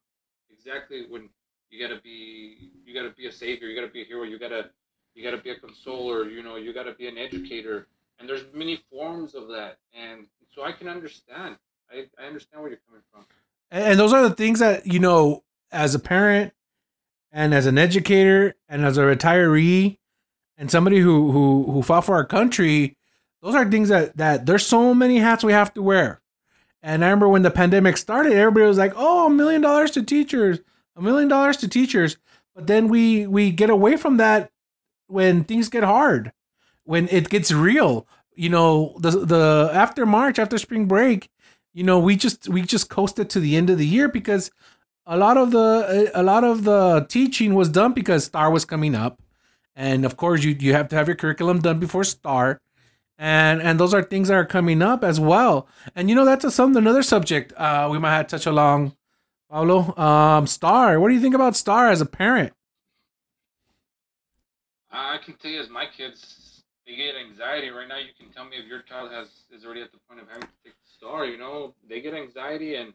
Exactly 0.51 1.05
when 1.09 1.29
you 1.69 1.85
gotta 1.85 1.99
be 2.01 2.71
you 2.85 2.93
gotta 2.93 3.13
be 3.15 3.27
a 3.27 3.31
savior, 3.31 3.67
you 3.67 3.75
gotta 3.75 3.91
be 3.91 4.01
a 4.01 4.05
hero, 4.05 4.23
you 4.23 4.37
gotta 4.37 4.69
you 5.15 5.23
gotta 5.23 5.41
be 5.41 5.49
a 5.49 5.55
consoler, 5.55 6.29
you 6.29 6.43
know, 6.43 6.57
you 6.57 6.73
gotta 6.73 6.93
be 6.93 7.07
an 7.07 7.17
educator. 7.17 7.87
And 8.19 8.29
there's 8.29 8.43
many 8.53 8.79
forms 8.89 9.35
of 9.35 9.47
that. 9.49 9.77
And 9.93 10.27
so 10.53 10.63
I 10.63 10.71
can 10.71 10.87
understand. 10.87 11.57
I, 11.91 12.05
I 12.21 12.27
understand 12.27 12.61
where 12.61 12.71
you're 12.71 12.79
coming 12.87 13.01
from. 13.11 13.25
And 13.71 13.99
those 13.99 14.13
are 14.13 14.27
the 14.27 14.33
things 14.33 14.59
that, 14.59 14.87
you 14.87 14.99
know, 14.99 15.43
as 15.71 15.95
a 15.95 15.99
parent 15.99 16.53
and 17.31 17.53
as 17.53 17.65
an 17.65 17.77
educator 17.77 18.55
and 18.69 18.85
as 18.85 18.97
a 18.97 19.01
retiree 19.01 19.97
and 20.57 20.71
somebody 20.71 20.99
who 20.99 21.31
who 21.31 21.71
who 21.71 21.81
fought 21.81 22.05
for 22.05 22.15
our 22.15 22.25
country, 22.25 22.95
those 23.45 23.53
are 23.53 23.69
things 23.69 23.89
that 23.89 24.17
that 24.17 24.47
there's 24.47 24.65
so 24.65 24.95
many 24.95 25.19
hats 25.19 25.43
we 25.43 25.53
have 25.53 25.71
to 25.75 25.81
wear. 25.81 26.19
And 26.81 27.05
I 27.05 27.09
remember 27.09 27.29
when 27.29 27.43
the 27.43 27.51
pandemic 27.51 27.95
started, 27.95 28.33
everybody 28.33 28.65
was 28.65 28.79
like, 28.79 28.93
"Oh, 28.95 29.27
a 29.27 29.29
million 29.29 29.61
dollars 29.61 29.91
to 29.91 30.01
teachers, 30.01 30.59
a 30.95 31.01
million 31.01 31.27
dollars 31.27 31.57
to 31.57 31.67
teachers." 31.67 32.17
But 32.55 32.65
then 32.65 32.87
we 32.87 33.27
we 33.27 33.51
get 33.51 33.69
away 33.69 33.97
from 33.97 34.17
that 34.17 34.49
when 35.05 35.43
things 35.43 35.69
get 35.69 35.83
hard, 35.83 36.31
when 36.85 37.07
it 37.09 37.29
gets 37.29 37.51
real. 37.51 38.07
You 38.33 38.49
know, 38.49 38.95
the 38.99 39.11
the 39.11 39.69
after 39.71 40.07
March, 40.07 40.39
after 40.39 40.57
spring 40.57 40.87
break, 40.87 41.29
you 41.71 41.83
know, 41.83 41.99
we 41.99 42.15
just 42.15 42.49
we 42.49 42.63
just 42.63 42.89
coasted 42.89 43.29
to 43.29 43.39
the 43.39 43.55
end 43.55 43.69
of 43.69 43.77
the 43.77 43.85
year 43.85 44.09
because 44.09 44.49
a 45.05 45.17
lot 45.17 45.37
of 45.37 45.51
the 45.51 46.11
a 46.15 46.23
lot 46.23 46.43
of 46.43 46.63
the 46.63 47.05
teaching 47.09 47.53
was 47.53 47.69
done 47.69 47.93
because 47.93 48.25
STAAR 48.25 48.49
was 48.49 48.65
coming 48.65 48.95
up, 48.95 49.21
and 49.75 50.03
of 50.03 50.17
course 50.17 50.43
you 50.43 50.57
you 50.59 50.73
have 50.73 50.87
to 50.89 50.95
have 50.95 51.07
your 51.07 51.15
curriculum 51.15 51.59
done 51.59 51.77
before 51.77 52.03
STAAR, 52.03 52.59
and 53.17 53.61
and 53.61 53.79
those 53.79 53.93
are 53.93 54.03
things 54.03 54.27
that 54.27 54.35
are 54.35 54.45
coming 54.45 54.81
up 54.81 55.03
as 55.03 55.19
well. 55.19 55.67
And 55.95 56.09
you 56.09 56.15
know 56.15 56.25
that's 56.25 56.43
a, 56.45 56.51
some 56.51 56.75
another 56.75 57.03
subject 57.03 57.53
uh, 57.53 57.87
we 57.91 57.99
might 57.99 58.15
have 58.15 58.27
to 58.27 58.37
touch 58.37 58.45
along. 58.45 58.95
Pablo, 59.49 59.95
um, 59.95 60.47
STAAR. 60.47 60.99
What 60.99 61.09
do 61.09 61.13
you 61.13 61.21
think 61.21 61.35
about 61.35 61.55
Star 61.55 61.89
as 61.89 62.01
a 62.01 62.05
parent? 62.05 62.53
I 64.91 65.17
can 65.23 65.35
tell 65.35 65.51
you, 65.51 65.61
as 65.61 65.69
my 65.69 65.85
kids, 65.85 66.63
they 66.87 66.95
get 66.95 67.15
anxiety 67.15 67.69
right 67.69 67.87
now. 67.87 67.97
You 67.97 68.13
can 68.17 68.33
tell 68.33 68.45
me 68.45 68.57
if 68.57 68.65
your 68.65 68.81
child 68.81 69.11
has 69.11 69.27
is 69.51 69.65
already 69.65 69.81
at 69.81 69.91
the 69.91 69.97
point 70.07 70.21
of 70.21 70.27
having 70.27 70.43
to 70.43 70.55
take 70.63 70.73
the 70.73 70.89
STAAR. 70.97 71.25
You 71.25 71.37
know, 71.37 71.73
they 71.87 72.01
get 72.01 72.13
anxiety, 72.13 72.75
and 72.75 72.93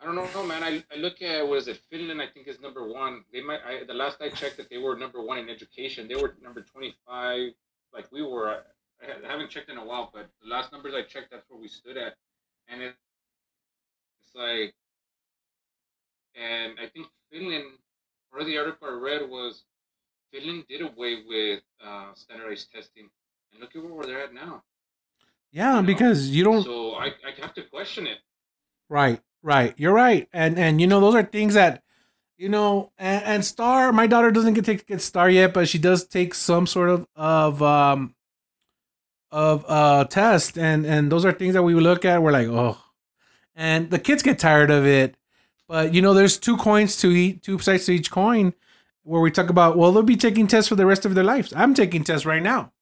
I 0.00 0.04
don't 0.04 0.16
know, 0.16 0.46
man. 0.46 0.62
I, 0.62 0.82
I 0.92 0.96
look 0.96 1.22
at 1.22 1.46
was 1.46 1.68
it 1.68 1.80
Finland? 1.90 2.20
I 2.20 2.26
think 2.26 2.48
is 2.48 2.60
number 2.60 2.86
one. 2.86 3.24
They 3.32 3.40
might. 3.40 3.60
I, 3.66 3.84
the 3.84 3.94
last 3.94 4.20
I 4.20 4.28
checked, 4.28 4.56
that 4.56 4.68
they 4.70 4.78
were 4.78 4.96
number 4.96 5.22
one 5.22 5.38
in 5.38 5.48
education. 5.48 6.08
They 6.08 6.16
were 6.16 6.34
number 6.42 6.62
twenty 6.62 6.94
five, 7.06 7.52
like 7.94 8.10
we 8.10 8.22
were. 8.22 8.62
I, 9.02 9.30
haven't 9.30 9.50
checked 9.50 9.70
in 9.70 9.78
a 9.78 9.84
while, 9.84 10.10
but 10.12 10.28
the 10.42 10.48
last 10.48 10.72
numbers 10.72 10.94
I 10.94 11.02
checked, 11.02 11.30
that's 11.30 11.48
where 11.48 11.60
we 11.60 11.68
stood 11.68 11.96
at, 11.96 12.14
and 12.68 12.82
it, 12.82 12.94
it's 14.22 14.34
like, 14.34 14.74
and 16.34 16.74
I 16.82 16.88
think 16.88 17.06
Finland. 17.30 17.64
Part 18.30 18.42
of 18.42 18.48
the 18.48 18.56
article 18.56 18.88
I 18.88 18.92
read 18.92 19.28
was 19.28 19.64
Finland 20.32 20.64
did 20.66 20.80
away 20.80 21.22
with 21.28 21.60
uh, 21.86 22.14
standardized 22.14 22.72
testing, 22.72 23.10
and 23.52 23.60
look 23.60 23.76
at 23.76 23.82
where 23.82 24.06
they're 24.06 24.22
at 24.22 24.32
now. 24.32 24.62
Yeah, 25.52 25.76
You 25.76 25.82
know, 25.82 25.86
because 25.86 26.30
you 26.30 26.44
don't 26.44 26.62
So 26.62 26.92
I, 26.92 27.06
I 27.06 27.40
have 27.40 27.52
to 27.54 27.62
question 27.62 28.06
it. 28.06 28.18
Right, 28.88 29.20
right. 29.42 29.74
You're 29.76 29.92
right. 29.92 30.28
And 30.32 30.58
and 30.58 30.80
you 30.80 30.86
know 30.86 31.00
those 31.00 31.14
are 31.14 31.22
things 31.22 31.54
that 31.54 31.82
you 32.38 32.48
know 32.48 32.90
and, 32.96 33.24
and 33.24 33.44
STAAR 33.44 33.92
my 33.92 34.06
daughter 34.06 34.30
doesn't 34.30 34.54
get 34.54 34.64
take 34.64 34.86
get 34.86 35.02
STAAR 35.02 35.28
yet, 35.28 35.52
but 35.52 35.68
she 35.68 35.78
does 35.78 36.06
take 36.06 36.34
some 36.34 36.66
sort 36.66 36.88
of 36.88 37.06
of 37.14 37.62
um 37.62 38.14
of 39.32 39.64
uh 39.68 40.04
test 40.04 40.56
and 40.58 40.86
and 40.86 41.10
those 41.10 41.24
are 41.24 41.32
things 41.32 41.54
that 41.54 41.62
we 41.64 41.74
look 41.74 42.04
at 42.04 42.22
we're 42.22 42.32
like, 42.32 42.46
"Oh." 42.48 42.78
And 43.56 43.90
the 43.90 43.98
kids 43.98 44.22
get 44.22 44.38
tired 44.38 44.70
of 44.70 44.86
it. 44.86 45.16
But 45.68 45.92
you 45.94 46.02
know 46.02 46.14
there's 46.14 46.38
two 46.38 46.56
coins 46.56 46.96
to 46.98 47.08
eat 47.10 47.42
two 47.42 47.58
sides 47.58 47.86
to 47.86 47.92
each 47.92 48.10
coin 48.10 48.52
where 49.04 49.20
we 49.20 49.30
talk 49.30 49.48
about 49.50 49.76
well 49.76 49.90
they'll 49.92 50.02
be 50.02 50.16
taking 50.16 50.46
tests 50.46 50.68
for 50.68 50.74
the 50.76 50.86
rest 50.86 51.04
of 51.06 51.14
their 51.14 51.24
lives. 51.24 51.52
I'm 51.56 51.74
taking 51.74 52.04
tests 52.04 52.26
right 52.26 52.42
now. 52.42 52.72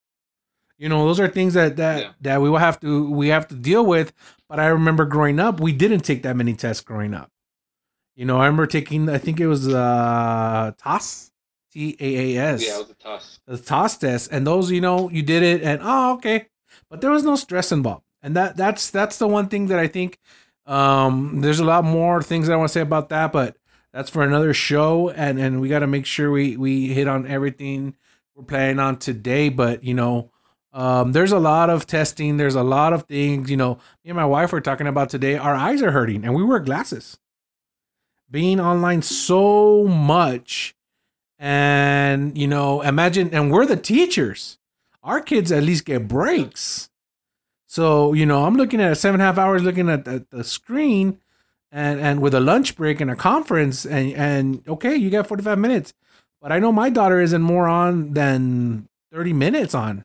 You 0.76 0.88
know, 0.88 1.06
those 1.06 1.20
are 1.20 1.28
things 1.28 1.54
that 1.54 1.76
that 1.76 2.00
Yeah. 2.02 2.10
that 2.22 2.42
we 2.42 2.50
will 2.50 2.58
have 2.58 2.80
to 2.80 3.10
we 3.10 3.28
have 3.28 3.46
to 3.48 3.54
deal 3.54 3.84
with. 3.86 4.12
But 4.48 4.58
I 4.58 4.66
remember 4.66 5.04
growing 5.04 5.38
up, 5.38 5.60
we 5.60 5.72
didn't 5.72 6.00
take 6.00 6.22
that 6.24 6.36
many 6.36 6.54
tests 6.54 6.82
growing 6.82 7.14
up. 7.14 7.30
You 8.16 8.24
know, 8.24 8.38
I 8.38 8.46
remember 8.46 8.66
taking 8.66 9.08
I 9.08 9.18
think 9.18 9.40
it 9.40 9.46
was 9.46 9.68
uh 9.68 10.72
TAAS, 10.82 11.29
T 11.72 11.96
A 12.00 12.36
A 12.36 12.42
S, 12.54 12.66
Yeah, 12.66 12.76
it 12.76 12.78
was 12.78 12.90
a 12.90 12.94
toss. 12.94 13.40
the 13.46 13.56
TAAS 13.56 13.98
test, 13.98 14.32
and 14.32 14.46
those 14.46 14.70
you 14.70 14.80
know 14.80 15.08
you 15.10 15.22
did 15.22 15.42
it, 15.42 15.62
and 15.62 15.80
oh 15.82 16.14
okay, 16.14 16.46
but 16.88 17.00
there 17.00 17.10
was 17.10 17.22
no 17.24 17.36
stress 17.36 17.70
involved, 17.72 18.04
and 18.22 18.34
that 18.36 18.56
that's 18.56 18.90
that's 18.90 19.18
the 19.18 19.28
one 19.28 19.48
thing 19.48 19.66
that 19.66 19.78
I 19.78 19.86
think. 19.86 20.18
Um, 20.66 21.40
there's 21.40 21.58
a 21.60 21.64
lot 21.64 21.84
more 21.84 22.22
things 22.22 22.46
that 22.46 22.52
I 22.52 22.56
want 22.56 22.68
to 22.68 22.72
say 22.72 22.80
about 22.80 23.08
that, 23.08 23.32
but 23.32 23.56
that's 23.92 24.10
for 24.10 24.22
another 24.22 24.54
show, 24.54 25.10
and 25.10 25.38
and 25.38 25.60
we 25.60 25.68
got 25.68 25.80
to 25.80 25.86
make 25.86 26.06
sure 26.06 26.30
we 26.30 26.56
we 26.56 26.88
hit 26.88 27.08
on 27.08 27.26
everything 27.26 27.96
we're 28.34 28.44
planning 28.44 28.78
on 28.78 28.96
today. 28.98 29.48
But 29.48 29.82
you 29.82 29.94
know, 29.94 30.30
um, 30.72 31.12
there's 31.12 31.32
a 31.32 31.38
lot 31.40 31.70
of 31.70 31.86
testing. 31.86 32.36
There's 32.36 32.54
a 32.54 32.62
lot 32.62 32.92
of 32.92 33.04
things. 33.04 33.50
You 33.50 33.56
know, 33.56 33.74
me 34.04 34.10
and 34.10 34.16
my 34.16 34.26
wife 34.26 34.52
were 34.52 34.60
talking 34.60 34.86
about 34.86 35.08
today. 35.10 35.36
Our 35.36 35.54
eyes 35.54 35.82
are 35.82 35.90
hurting, 35.92 36.24
and 36.24 36.34
we 36.34 36.44
wear 36.44 36.60
glasses. 36.60 37.18
Being 38.30 38.60
online 38.60 39.02
so 39.02 39.88
much, 39.88 40.76
and 41.40 42.36
you 42.36 42.46
know, 42.46 42.82
imagine, 42.82 43.30
and 43.32 43.50
we're 43.50 43.64
the 43.64 43.76
teachers. 43.76 44.58
Our 45.02 45.22
kids 45.22 45.50
at 45.50 45.62
least 45.62 45.86
get 45.86 46.06
breaks. 46.06 46.90
So 47.66 48.12
you 48.12 48.26
know, 48.26 48.44
I'm 48.44 48.56
looking 48.56 48.80
at 48.80 48.98
seven 48.98 49.20
and 49.20 49.22
a 49.22 49.26
half 49.26 49.38
hours 49.38 49.62
looking 49.62 49.88
at 49.88 50.04
the, 50.04 50.26
the 50.30 50.44
screen, 50.44 51.18
and 51.72 51.98
and 51.98 52.20
with 52.20 52.34
a 52.34 52.40
lunch 52.40 52.76
break 52.76 53.00
and 53.00 53.10
a 53.10 53.16
conference, 53.16 53.86
and 53.86 54.12
and 54.12 54.68
okay, 54.68 54.94
you 54.94 55.08
got 55.08 55.26
45 55.26 55.58
minutes, 55.58 55.94
but 56.42 56.52
I 56.52 56.58
know 56.58 56.72
my 56.72 56.90
daughter 56.90 57.20
isn't 57.20 57.42
more 57.42 57.66
on 57.66 58.12
than 58.12 58.88
30 59.10 59.32
minutes 59.32 59.74
on, 59.74 60.04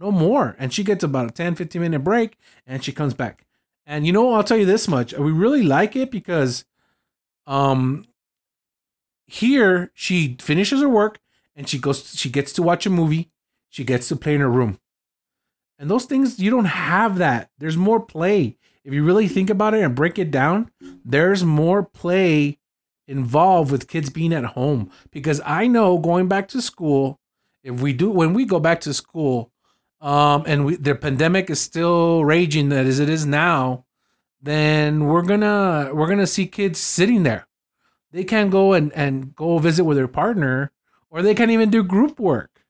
no 0.00 0.10
more, 0.10 0.56
and 0.58 0.74
she 0.74 0.82
gets 0.82 1.04
about 1.04 1.30
a 1.30 1.32
10, 1.32 1.54
15 1.54 1.80
minute 1.80 2.00
break, 2.00 2.36
and 2.66 2.82
she 2.82 2.92
comes 2.92 3.14
back. 3.14 3.46
And 3.86 4.04
you 4.04 4.12
know, 4.12 4.32
I'll 4.32 4.42
tell 4.42 4.58
you 4.58 4.66
this 4.66 4.88
much: 4.88 5.12
we 5.12 5.30
really 5.30 5.62
like 5.62 5.94
it 5.94 6.10
because, 6.10 6.64
um, 7.46 8.06
here 9.32 9.90
she 9.94 10.36
finishes 10.40 10.82
her 10.82 10.88
work 10.88 11.18
and 11.56 11.66
she 11.66 11.78
goes, 11.78 12.14
she 12.14 12.28
gets 12.28 12.52
to 12.52 12.62
watch 12.62 12.84
a 12.84 12.90
movie, 12.90 13.30
she 13.70 13.82
gets 13.82 14.08
to 14.08 14.16
play 14.16 14.34
in 14.34 14.42
her 14.42 14.50
room. 14.50 14.78
And 15.78 15.90
those 15.90 16.04
things, 16.04 16.38
you 16.38 16.50
don't 16.50 16.66
have 16.66 17.16
that. 17.16 17.50
There's 17.58 17.76
more 17.76 17.98
play. 17.98 18.58
If 18.84 18.92
you 18.92 19.02
really 19.02 19.28
think 19.28 19.48
about 19.48 19.72
it 19.72 19.82
and 19.82 19.94
break 19.94 20.18
it 20.18 20.30
down, 20.30 20.70
there's 21.02 21.44
more 21.44 21.82
play 21.82 22.58
involved 23.08 23.72
with 23.72 23.88
kids 23.88 24.10
being 24.10 24.34
at 24.34 24.44
home. 24.44 24.90
Because 25.10 25.40
I 25.46 25.66
know 25.66 25.98
going 25.98 26.28
back 26.28 26.48
to 26.48 26.60
school, 26.60 27.18
if 27.64 27.80
we 27.80 27.94
do, 27.94 28.10
when 28.10 28.34
we 28.34 28.44
go 28.44 28.60
back 28.60 28.82
to 28.82 28.92
school, 28.92 29.50
um, 30.02 30.44
and 30.46 30.66
we, 30.66 30.76
the 30.76 30.94
pandemic 30.94 31.48
is 31.48 31.60
still 31.60 32.24
raging 32.24 32.68
that 32.68 32.84
as 32.86 33.00
it 33.00 33.08
is 33.08 33.24
now, 33.24 33.86
then 34.42 35.06
we're 35.06 35.22
gonna 35.22 35.90
we're 35.94 36.08
gonna 36.08 36.26
see 36.26 36.46
kids 36.46 36.80
sitting 36.80 37.22
there. 37.22 37.46
They 38.12 38.24
can't 38.24 38.50
go 38.50 38.74
and, 38.74 38.92
and 38.92 39.34
go 39.34 39.58
visit 39.58 39.84
with 39.84 39.96
their 39.96 40.08
partner, 40.08 40.70
or 41.10 41.22
they 41.22 41.34
can't 41.34 41.50
even 41.50 41.70
do 41.70 41.82
group 41.82 42.20
work. 42.20 42.64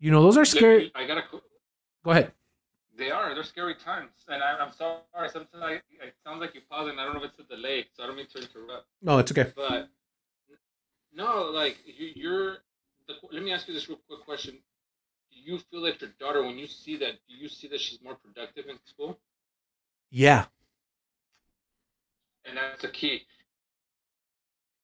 You 0.00 0.10
know, 0.10 0.22
those 0.22 0.36
are 0.36 0.44
scary. 0.44 0.90
I 0.94 1.06
gotta. 1.06 1.22
Go 2.04 2.10
ahead. 2.10 2.32
They 2.96 3.10
are. 3.10 3.34
They're 3.34 3.44
scary 3.44 3.74
times, 3.74 4.10
and 4.28 4.42
I, 4.42 4.58
I'm 4.58 4.72
sorry. 4.72 5.28
Sometimes 5.30 5.62
I, 5.62 5.72
it 5.74 6.14
sounds 6.24 6.40
like 6.40 6.54
you're 6.54 6.64
pausing. 6.70 6.98
I 6.98 7.04
don't 7.04 7.14
know 7.14 7.22
if 7.22 7.30
it's 7.30 7.38
a 7.38 7.54
delay, 7.54 7.86
so 7.94 8.02
I 8.02 8.06
don't 8.06 8.16
mean 8.16 8.26
to 8.34 8.38
interrupt. 8.38 8.86
No, 9.02 9.18
it's 9.18 9.30
okay. 9.30 9.52
But 9.54 9.88
no, 11.14 11.50
like 11.52 11.78
you, 11.86 12.10
you're. 12.14 12.56
The, 13.06 13.14
let 13.30 13.42
me 13.42 13.52
ask 13.52 13.68
you 13.68 13.74
this 13.74 13.88
real 13.88 13.98
quick 14.08 14.24
question: 14.24 14.54
Do 14.54 15.52
you 15.52 15.58
feel 15.70 15.82
that 15.82 16.00
your 16.00 16.10
daughter, 16.18 16.42
when 16.42 16.58
you 16.58 16.66
see 16.66 16.96
that, 16.96 17.12
do 17.28 17.36
you 17.36 17.48
see 17.48 17.68
that 17.68 17.80
she's 17.80 18.02
more 18.02 18.14
productive 18.14 18.66
in 18.68 18.78
school? 18.86 19.18
Yeah. 20.10 20.46
And 22.44 22.56
that's 22.56 22.82
the 22.82 22.88
key. 22.88 23.22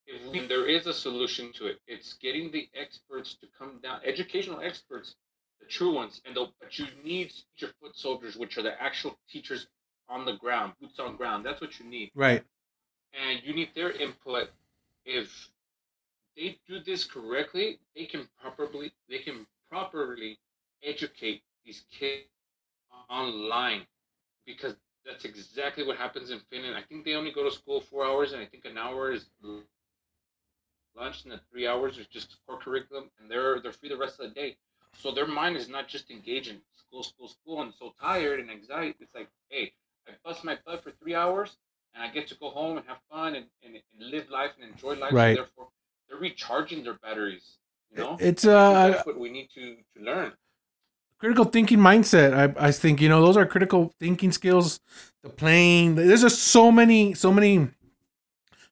Mm-hmm. 0.09 0.35
If 0.35 0.43
we, 0.43 0.47
there 0.47 0.67
is 0.67 0.87
a 0.87 0.95
solution 0.95 1.53
to 1.55 1.67
it, 1.67 1.81
it's 1.87 2.15
getting 2.15 2.51
the 2.51 2.69
experts 2.75 3.35
to 3.41 3.47
come 3.59 3.79
down, 3.83 4.01
educational 4.05 4.61
experts, 4.61 5.17
the 5.61 5.67
true 5.67 5.93
ones, 5.95 6.21
and 6.25 6.35
the, 6.35 6.47
but 6.61 6.79
you 6.79 6.87
need 7.05 7.33
your 7.59 7.71
foot 7.81 7.97
soldiers, 7.97 8.37
which 8.37 8.57
are 8.59 8.63
the 8.63 8.81
actual 8.83 9.19
teachers 9.31 9.67
on 10.09 10.25
the 10.25 10.37
ground, 10.37 10.73
boots 10.81 10.99
on 10.99 11.17
ground. 11.17 11.45
That's 11.45 11.61
what 11.61 11.79
you 11.79 11.87
need, 11.87 12.11
Right. 12.15 12.43
and 13.13 13.41
you 13.45 13.55
need 13.55 13.71
their 13.75 13.91
input. 13.91 14.51
If 15.05 15.51
they 16.37 16.59
do 16.67 16.81
this 16.81 17.05
correctly, 17.05 17.79
they 17.95 18.07
can 18.07 18.29
properly 18.41 18.93
they 19.09 19.19
can 19.19 19.47
properly 19.71 20.39
educate 20.83 21.43
these 21.65 21.85
kids 21.91 22.29
online 23.11 23.87
because 24.47 24.77
that's 25.05 25.25
exactly 25.25 25.85
what 25.85 25.97
happens 25.97 26.31
in 26.31 26.41
Finland. 26.51 26.77
I 26.77 26.83
think 26.83 27.05
they 27.05 27.15
only 27.15 27.33
go 27.33 27.45
to 27.45 27.51
school 27.51 27.81
four 27.81 28.07
hours, 28.07 28.33
and 28.33 28.43
I 28.43 28.47
think 28.47 28.65
an 28.65 28.79
hour 28.79 29.13
is 29.13 29.27
lunch, 30.99 31.25
and 31.25 31.33
the 31.33 31.41
three 31.51 31.67
hours 31.67 31.99
is 31.99 32.07
just 32.07 32.37
core 32.47 32.59
curriculum, 32.59 33.11
and 33.21 33.31
they're 33.31 33.61
they're 33.61 33.73
free 33.73 33.89
the 33.89 33.97
rest 33.97 34.19
of 34.21 34.29
the 34.29 34.35
day. 34.35 34.57
So 34.99 35.11
their 35.13 35.27
mind 35.27 35.57
is 35.57 35.69
not 35.69 35.89
just 35.89 36.11
engaged 36.11 36.49
in 36.49 36.59
school, 36.77 37.03
school, 37.03 37.29
school, 37.29 37.63
and 37.63 37.73
so 37.79 37.95
tired 38.01 38.41
and 38.41 38.51
anxiety. 38.51 38.97
It's 39.01 39.15
like, 39.15 39.29
hey, 39.49 39.73
I 40.09 40.13
bust 40.25 40.45
my 40.45 40.59
butt 40.67 40.83
for 40.83 40.91
three 40.93 41.15
hours, 41.15 41.57
and 41.95 42.03
I 42.03 42.09
get 42.09 42.27
to 42.29 42.35
go 42.37 42.51
home 42.51 42.79
and 42.79 42.87
have 42.87 42.99
fun 43.11 43.35
and, 43.37 43.47
and, 43.65 43.75
and 43.77 44.11
live 44.11 44.29
life 44.31 44.53
and 44.61 44.71
enjoy 44.71 44.95
life. 44.95 45.13
Right. 45.13 45.37
So 45.37 45.43
therefore, 45.43 45.69
they're 46.09 46.19
recharging 46.19 46.83
their 46.83 46.95
batteries. 46.95 47.59
You 47.91 47.99
know, 47.99 48.17
It's 48.21 48.45
uh 48.47 48.89
that's 48.91 49.07
what 49.07 49.19
we 49.19 49.31
need 49.31 49.49
to 49.55 49.77
to 49.97 50.03
learn. 50.03 50.33
critical 51.19 51.45
thinking 51.45 51.79
mindset. 51.79 52.33
I, 52.35 52.69
I 52.69 52.71
think 52.73 53.01
you 53.01 53.09
know 53.09 53.21
those 53.21 53.37
are 53.37 53.47
critical 53.47 53.93
thinking 54.01 54.33
skills. 54.33 54.81
The 55.23 55.29
playing. 55.31 55.95
There's 55.97 56.23
just 56.23 56.43
so 56.45 56.71
many 56.71 57.15
so 57.15 57.33
many 57.33 57.69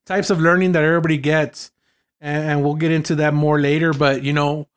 types 0.04 0.30
of 0.30 0.40
learning 0.40 0.72
that 0.72 0.84
everybody 0.84 1.18
gets, 1.18 1.70
and, 2.20 2.50
and 2.50 2.64
we'll 2.64 2.74
get 2.74 2.92
into 2.92 3.16
that 3.16 3.34
more 3.34 3.60
later. 3.60 3.92
But 3.92 4.22
you 4.22 4.32
know, 4.32 4.68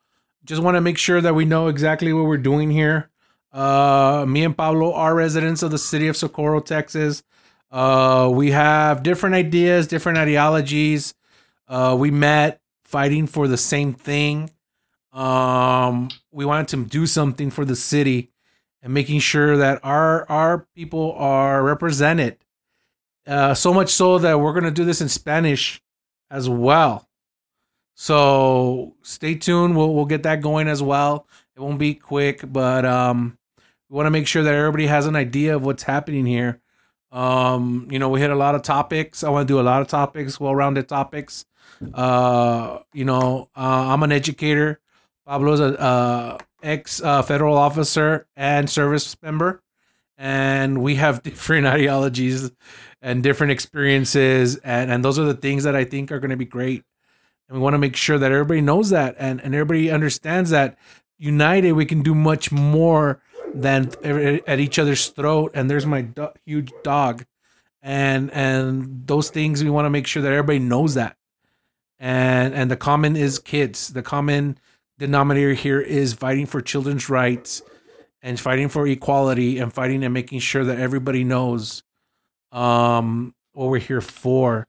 just 0.44 0.62
want 0.62 0.76
to 0.76 0.80
make 0.80 0.98
sure 0.98 1.20
that 1.20 1.34
we 1.34 1.44
know 1.44 1.68
exactly 1.68 2.12
what 2.12 2.24
we're 2.24 2.38
doing 2.38 2.70
here. 2.70 3.10
Uh, 3.52 4.24
me 4.28 4.44
and 4.44 4.56
Pablo 4.56 4.92
are 4.94 5.14
residents 5.14 5.62
of 5.62 5.70
the 5.70 5.78
city 5.78 6.08
of 6.08 6.16
Socorro, 6.16 6.60
Texas. 6.60 7.22
Uh, 7.70 8.30
we 8.32 8.50
have 8.50 9.02
different 9.02 9.34
ideas, 9.34 9.86
different 9.86 10.18
ideologies. 10.18 11.14
Uh, 11.68 11.96
we 11.98 12.10
met 12.10 12.60
fighting 12.84 13.26
for 13.26 13.46
the 13.46 13.56
same 13.56 13.92
thing 13.94 14.50
um 15.12 16.08
we 16.30 16.44
wanted 16.44 16.68
to 16.68 16.84
do 16.84 17.06
something 17.06 17.50
for 17.50 17.64
the 17.64 17.74
city 17.74 18.30
and 18.82 18.94
making 18.94 19.18
sure 19.18 19.56
that 19.56 19.80
our 19.82 20.28
our 20.30 20.66
people 20.74 21.12
are 21.16 21.62
represented 21.64 22.36
uh 23.26 23.52
so 23.52 23.74
much 23.74 23.90
so 23.90 24.18
that 24.18 24.38
we're 24.38 24.58
to 24.60 24.70
do 24.70 24.84
this 24.84 25.00
in 25.00 25.08
spanish 25.08 25.82
as 26.30 26.48
well 26.48 27.08
so 28.00 28.96
stay 29.02 29.34
tuned. 29.34 29.76
We'll, 29.76 29.94
we'll 29.94 30.06
get 30.06 30.22
that 30.22 30.40
going 30.40 30.68
as 30.68 30.82
well. 30.82 31.26
It 31.54 31.60
won't 31.60 31.78
be 31.78 31.92
quick 31.92 32.40
but 32.50 32.86
um 32.86 33.36
we 33.90 33.96
want 33.96 34.06
to 34.06 34.10
make 34.10 34.26
sure 34.26 34.42
that 34.42 34.54
everybody 34.54 34.86
has 34.86 35.04
an 35.04 35.16
idea 35.16 35.54
of 35.54 35.66
what's 35.66 35.82
happening 35.82 36.24
here. 36.24 36.62
Um 37.12 37.88
you 37.90 37.98
know 37.98 38.08
we 38.08 38.20
hit 38.20 38.30
a 38.30 38.34
lot 38.34 38.54
of 38.54 38.62
topics. 38.62 39.22
I 39.22 39.28
want 39.28 39.46
to 39.46 39.52
do 39.52 39.60
a 39.60 39.68
lot 39.70 39.82
of 39.82 39.88
topics 39.88 40.40
well-rounded 40.40 40.88
topics. 40.88 41.44
Uh 41.92 42.78
you 42.94 43.04
know 43.04 43.50
uh, 43.54 43.92
i'm 43.92 44.02
an 44.02 44.12
educator. 44.12 44.80
Pablo's 45.26 45.60
a 45.60 45.78
uh, 45.78 46.38
ex 46.62 47.02
uh, 47.02 47.20
federal 47.20 47.58
officer 47.58 48.26
and 48.34 48.70
service 48.70 49.14
member, 49.22 49.62
and 50.16 50.82
we 50.82 50.94
have 50.94 51.22
different 51.28 51.66
ideologies 51.66 52.50
and 53.02 53.22
different 53.22 53.52
experiences, 53.52 54.56
and 54.56 54.90
and 54.90 55.04
those 55.04 55.18
are 55.18 55.24
the 55.24 55.34
things 55.34 55.64
that 55.64 55.76
I 55.76 55.84
think 55.84 56.10
are 56.10 56.18
going 56.18 56.30
to 56.30 56.36
be 56.38 56.46
great. 56.46 56.82
And 57.50 57.58
we 57.58 57.64
want 57.64 57.74
to 57.74 57.78
make 57.78 57.96
sure 57.96 58.16
that 58.16 58.30
everybody 58.30 58.60
knows 58.60 58.90
that, 58.90 59.16
and 59.18 59.40
and 59.40 59.54
everybody 59.56 59.90
understands 59.90 60.50
that 60.50 60.78
united 61.18 61.72
we 61.72 61.84
can 61.84 62.00
do 62.00 62.14
much 62.14 62.52
more 62.52 63.20
than 63.52 63.90
at 64.46 64.60
each 64.60 64.78
other's 64.78 65.08
throat. 65.08 65.50
And 65.52 65.68
there's 65.68 65.84
my 65.84 66.02
do- 66.02 66.30
huge 66.46 66.72
dog, 66.84 67.24
and 67.82 68.30
and 68.30 69.04
those 69.04 69.30
things 69.30 69.64
we 69.64 69.70
want 69.70 69.86
to 69.86 69.90
make 69.90 70.06
sure 70.06 70.22
that 70.22 70.30
everybody 70.30 70.60
knows 70.60 70.94
that. 70.94 71.16
And 71.98 72.54
and 72.54 72.70
the 72.70 72.76
common 72.76 73.16
is 73.16 73.40
kids. 73.40 73.88
The 73.88 74.02
common 74.02 74.56
denominator 74.96 75.54
here 75.54 75.80
is 75.80 76.14
fighting 76.14 76.46
for 76.46 76.60
children's 76.60 77.10
rights 77.10 77.62
and 78.22 78.38
fighting 78.38 78.68
for 78.68 78.86
equality 78.86 79.58
and 79.58 79.72
fighting 79.72 80.04
and 80.04 80.14
making 80.14 80.38
sure 80.38 80.64
that 80.64 80.78
everybody 80.78 81.24
knows 81.24 81.82
um 82.52 83.34
what 83.54 83.70
we're 83.70 83.78
here 83.78 84.00
for 84.00 84.68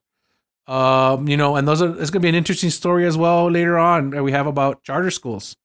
um 0.68 1.28
you 1.28 1.36
know 1.36 1.56
and 1.56 1.66
those 1.66 1.82
are 1.82 1.98
it's 2.00 2.10
gonna 2.10 2.22
be 2.22 2.28
an 2.28 2.34
interesting 2.34 2.70
story 2.70 3.06
as 3.06 3.16
well 3.16 3.50
later 3.50 3.78
on 3.78 4.10
that 4.10 4.22
we 4.22 4.32
have 4.32 4.46
about 4.46 4.82
charter 4.82 5.10
schools 5.10 5.56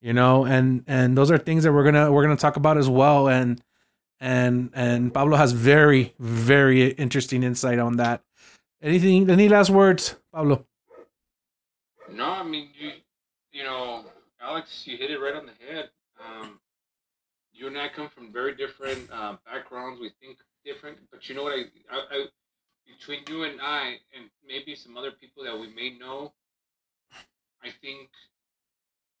you 0.00 0.12
know 0.12 0.44
and 0.44 0.84
and 0.86 1.16
those 1.18 1.30
are 1.30 1.38
things 1.38 1.64
that 1.64 1.72
we're 1.72 1.84
gonna 1.84 2.10
we're 2.12 2.22
gonna 2.22 2.36
talk 2.36 2.56
about 2.56 2.78
as 2.78 2.88
well 2.88 3.28
and 3.28 3.60
and 4.20 4.70
and 4.74 5.12
pablo 5.12 5.36
has 5.36 5.52
very 5.52 6.14
very 6.18 6.90
interesting 6.92 7.42
insight 7.42 7.78
on 7.78 7.96
that 7.96 8.22
anything 8.80 9.28
any 9.28 9.48
last 9.48 9.70
words 9.70 10.16
pablo 10.32 10.64
No, 12.12 12.24
I 12.24 12.42
mean 12.42 12.68
you 12.78 12.90
you 13.58 13.64
know, 13.64 14.04
Alex, 14.40 14.84
you 14.86 14.96
hit 14.96 15.10
it 15.10 15.18
right 15.18 15.34
on 15.34 15.46
the 15.46 15.52
head. 15.66 15.90
Um, 16.24 16.60
you 17.52 17.66
and 17.66 17.76
I 17.76 17.88
come 17.88 18.08
from 18.08 18.32
very 18.32 18.54
different 18.54 19.10
uh, 19.12 19.36
backgrounds. 19.44 20.00
We 20.00 20.10
think 20.20 20.38
different, 20.64 20.98
but 21.10 21.28
you 21.28 21.34
know 21.34 21.42
what? 21.42 21.54
I, 21.54 21.64
I, 21.90 21.98
I 22.12 22.26
between 22.88 23.20
you 23.28 23.44
and 23.44 23.60
I, 23.60 23.98
and 24.16 24.30
maybe 24.46 24.74
some 24.74 24.96
other 24.96 25.10
people 25.10 25.44
that 25.44 25.58
we 25.58 25.68
may 25.68 25.96
know, 25.98 26.32
I 27.62 27.68
think 27.80 28.08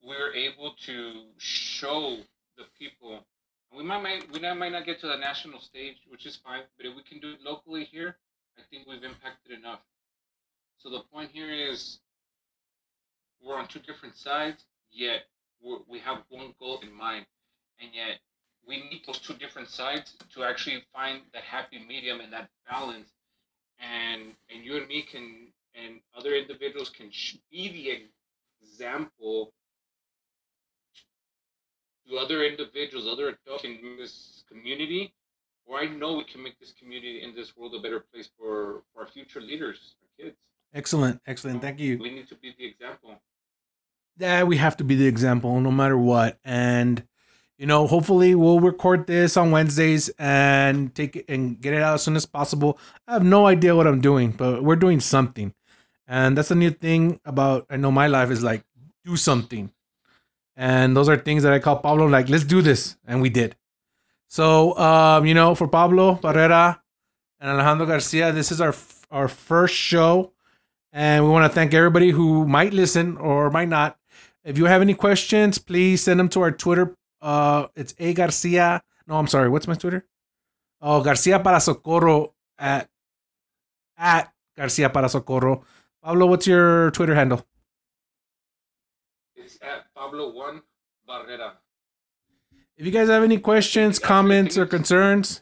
we're 0.02 0.32
able 0.32 0.74
to 0.86 1.24
show 1.38 2.18
the 2.56 2.64
people. 2.78 3.20
We 3.76 3.82
might, 3.82 4.30
we 4.32 4.40
might 4.40 4.72
not 4.72 4.86
get 4.86 5.00
to 5.00 5.06
the 5.06 5.16
national 5.16 5.60
stage, 5.60 5.96
which 6.08 6.24
is 6.24 6.36
fine, 6.36 6.62
but 6.76 6.86
if 6.86 6.96
we 6.96 7.02
can 7.02 7.20
do 7.20 7.32
it 7.32 7.42
locally 7.44 7.84
here, 7.84 8.16
I 8.58 8.62
think 8.70 8.86
we've 8.88 9.04
impacted 9.04 9.58
enough. 9.58 9.80
So 10.78 10.88
the 10.90 11.00
point 11.12 11.30
here 11.32 11.50
is 11.50 11.98
we're 13.44 13.58
on 13.58 13.68
two 13.68 13.80
different 13.80 14.16
sides, 14.16 14.64
yet 14.90 15.26
we 15.88 15.98
have 15.98 16.18
one 16.30 16.54
goal 16.58 16.80
in 16.82 16.92
mind, 16.92 17.26
and 17.80 17.90
yet 17.92 18.20
we 18.66 18.76
need 18.88 19.02
those 19.06 19.18
two 19.18 19.34
different 19.34 19.68
sides 19.68 20.14
to 20.34 20.44
actually 20.44 20.84
find 20.92 21.22
that 21.32 21.42
happy 21.42 21.84
medium 21.86 22.20
and 22.20 22.32
that 22.32 22.48
balance. 22.70 23.08
And 23.80 24.34
and 24.52 24.64
you 24.64 24.76
and 24.76 24.88
me 24.88 25.02
can 25.02 25.48
and 25.74 26.00
other 26.16 26.34
individuals 26.34 26.90
can 26.90 27.10
sh- 27.10 27.36
be 27.50 27.68
the 27.68 28.06
example 28.62 29.52
to 32.08 32.16
other 32.16 32.44
individuals, 32.44 33.06
other 33.06 33.28
adults 33.28 33.64
in 33.64 33.96
this 33.98 34.42
community, 34.48 35.14
or 35.66 35.78
I 35.78 35.86
know 35.86 36.16
we 36.16 36.24
can 36.24 36.42
make 36.42 36.58
this 36.58 36.72
community 36.72 37.22
in 37.22 37.34
this 37.34 37.56
world 37.56 37.74
a 37.74 37.80
better 37.80 38.00
place 38.00 38.28
for, 38.38 38.82
for 38.92 39.02
our 39.02 39.06
future 39.08 39.40
leaders, 39.40 39.94
our 40.02 40.24
kids. 40.24 40.36
excellent 40.74 41.20
excellent 41.26 41.60
thank 41.62 41.78
you 41.78 41.98
We 41.98 42.10
need 42.10 42.28
to 42.28 42.34
be 42.34 42.54
the 42.58 42.66
example. 42.66 43.20
yeah, 44.18 44.42
we 44.42 44.56
have 44.56 44.76
to 44.78 44.84
be 44.84 44.96
the 44.96 45.06
example 45.06 45.60
no 45.60 45.70
matter 45.70 45.96
what. 45.98 46.38
And 46.44 47.06
you 47.58 47.66
know, 47.66 47.88
hopefully 47.88 48.36
we'll 48.36 48.60
record 48.60 49.08
this 49.08 49.36
on 49.36 49.50
Wednesdays 49.50 50.08
and 50.18 50.94
take 50.94 51.16
it 51.16 51.24
and 51.28 51.60
get 51.60 51.74
it 51.74 51.82
out 51.82 51.94
as 51.94 52.02
soon 52.02 52.14
as 52.14 52.24
possible. 52.24 52.78
I 53.08 53.14
have 53.14 53.24
no 53.24 53.46
idea 53.46 53.74
what 53.74 53.88
I'm 53.88 54.00
doing, 54.00 54.30
but 54.30 54.62
we're 54.62 54.76
doing 54.76 55.00
something. 55.00 55.52
And 56.06 56.38
that's 56.38 56.48
the 56.48 56.54
new 56.54 56.70
thing 56.70 57.20
about 57.24 57.66
I 57.68 57.76
know 57.76 57.90
my 57.90 58.06
life 58.06 58.30
is 58.30 58.44
like 58.44 58.62
do 59.04 59.16
something. 59.16 59.72
And 60.56 60.96
those 60.96 61.08
are 61.08 61.16
things 61.16 61.42
that 61.42 61.52
I 61.52 61.58
call 61.58 61.76
Pablo 61.78 62.06
like 62.06 62.28
let's 62.28 62.44
do 62.44 62.62
this 62.62 62.96
and 63.04 63.20
we 63.20 63.28
did. 63.28 63.56
So, 64.28 64.78
um, 64.78 65.26
you 65.26 65.34
know, 65.34 65.54
for 65.56 65.66
Pablo 65.66 66.14
Barrera 66.14 66.78
and 67.40 67.50
Alejandro 67.50 67.86
Garcia, 67.86 68.30
this 68.32 68.52
is 68.52 68.60
our 68.60 68.74
our 69.10 69.26
first 69.26 69.74
show 69.74 70.32
and 70.92 71.24
we 71.24 71.30
want 71.30 71.50
to 71.50 71.54
thank 71.54 71.74
everybody 71.74 72.10
who 72.12 72.46
might 72.46 72.72
listen 72.72 73.16
or 73.16 73.50
might 73.50 73.68
not. 73.68 73.98
If 74.44 74.56
you 74.56 74.66
have 74.66 74.80
any 74.80 74.94
questions, 74.94 75.58
please 75.58 76.02
send 76.02 76.20
them 76.20 76.28
to 76.30 76.40
our 76.40 76.52
Twitter. 76.52 76.94
Uh, 77.20 77.66
it's 77.74 77.94
a 77.98 78.14
Garcia. 78.14 78.82
No, 79.06 79.16
I'm 79.16 79.26
sorry. 79.26 79.48
What's 79.48 79.66
my 79.66 79.74
Twitter? 79.74 80.06
Oh, 80.80 81.02
Garcia 81.02 81.40
para 81.40 81.60
Socorro 81.60 82.34
at 82.58 82.88
at 83.96 84.32
Garcia 84.56 84.90
para 84.90 85.08
Socorro. 85.08 85.64
Pablo, 86.02 86.26
what's 86.26 86.46
your 86.46 86.90
Twitter 86.92 87.14
handle? 87.14 87.44
It's 89.36 89.58
at 89.62 89.92
Pablo 89.94 90.32
One 90.32 90.62
Barrera. 91.08 91.52
If 92.76 92.86
you 92.86 92.92
guys 92.92 93.08
have 93.08 93.24
any 93.24 93.38
questions, 93.38 93.98
comments, 93.98 94.56
or 94.56 94.64
concerns, 94.64 95.40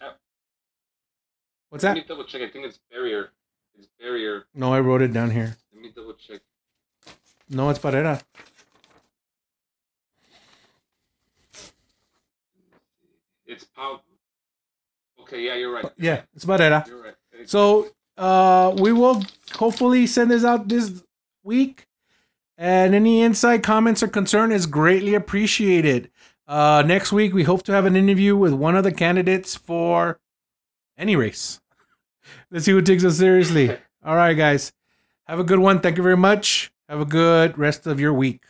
what's 1.69 1.85
Let 1.85 1.95
that? 1.95 2.01
me 2.01 2.05
double 2.09 2.25
check. 2.25 2.41
I 2.41 2.49
think 2.49 2.65
it's 2.65 2.79
barrier. 2.91 3.31
It's 3.79 3.89
barrier. 4.01 4.47
No, 4.55 4.73
I 4.73 4.81
wrote 4.81 5.03
it 5.03 5.13
down 5.13 5.31
here. 5.31 5.57
Let 5.75 5.83
me 5.83 5.93
double 5.95 6.15
check. 6.15 6.41
No, 7.51 7.69
it's 7.69 7.79
Barrera. 7.79 8.23
It's 13.47 13.65
Pablo. 13.65 14.01
Okay, 15.21 15.43
yeah, 15.47 15.55
you're 15.55 15.73
right. 15.73 15.85
Yeah, 15.97 16.23
it's 16.35 16.45
Barrera. 16.45 16.87
You're 16.87 17.03
right. 17.03 17.15
It's- 17.33 17.51
So 17.51 17.89
uh, 18.17 18.75
we 18.79 18.93
will 18.93 19.23
hopefully 19.55 20.07
send 20.07 20.31
this 20.31 20.45
out 20.45 20.69
this 20.69 21.03
week. 21.43 21.87
And 22.59 22.95
any 22.95 23.21
insight, 23.23 23.63
comments, 23.63 24.03
or 24.03 24.09
concern 24.09 24.51
is 24.51 24.65
greatly 24.65 25.15
appreciated. 25.15 26.11
Uh, 26.49 26.83
next 26.87 27.13
week, 27.13 27.35
we 27.35 27.43
hope 27.45 27.63
to 27.65 27.73
have 27.73 27.85
an 27.85 27.97
interview 27.97 28.35
with 28.37 28.55
one 28.55 28.77
of 28.77 28.83
the 28.85 28.93
candidates 28.93 29.55
for 29.57 30.19
any 30.97 31.17
race. 31.17 31.61
Let's 32.51 32.65
see 32.65 32.73
who 32.73 32.81
takes 32.81 33.05
us 33.05 33.19
seriously. 33.19 33.77
All 34.05 34.17
right, 34.17 34.33
guys. 34.35 34.73
Have 35.27 35.39
a 35.39 35.45
good 35.45 35.59
one. 35.59 35.81
Thank 35.81 35.97
you 35.99 36.03
very 36.03 36.17
much. 36.17 36.73
Have 36.89 37.01
a 37.01 37.05
good 37.05 37.59
rest 37.59 37.87
of 37.87 38.01
your 38.01 38.15
week. 38.15 38.45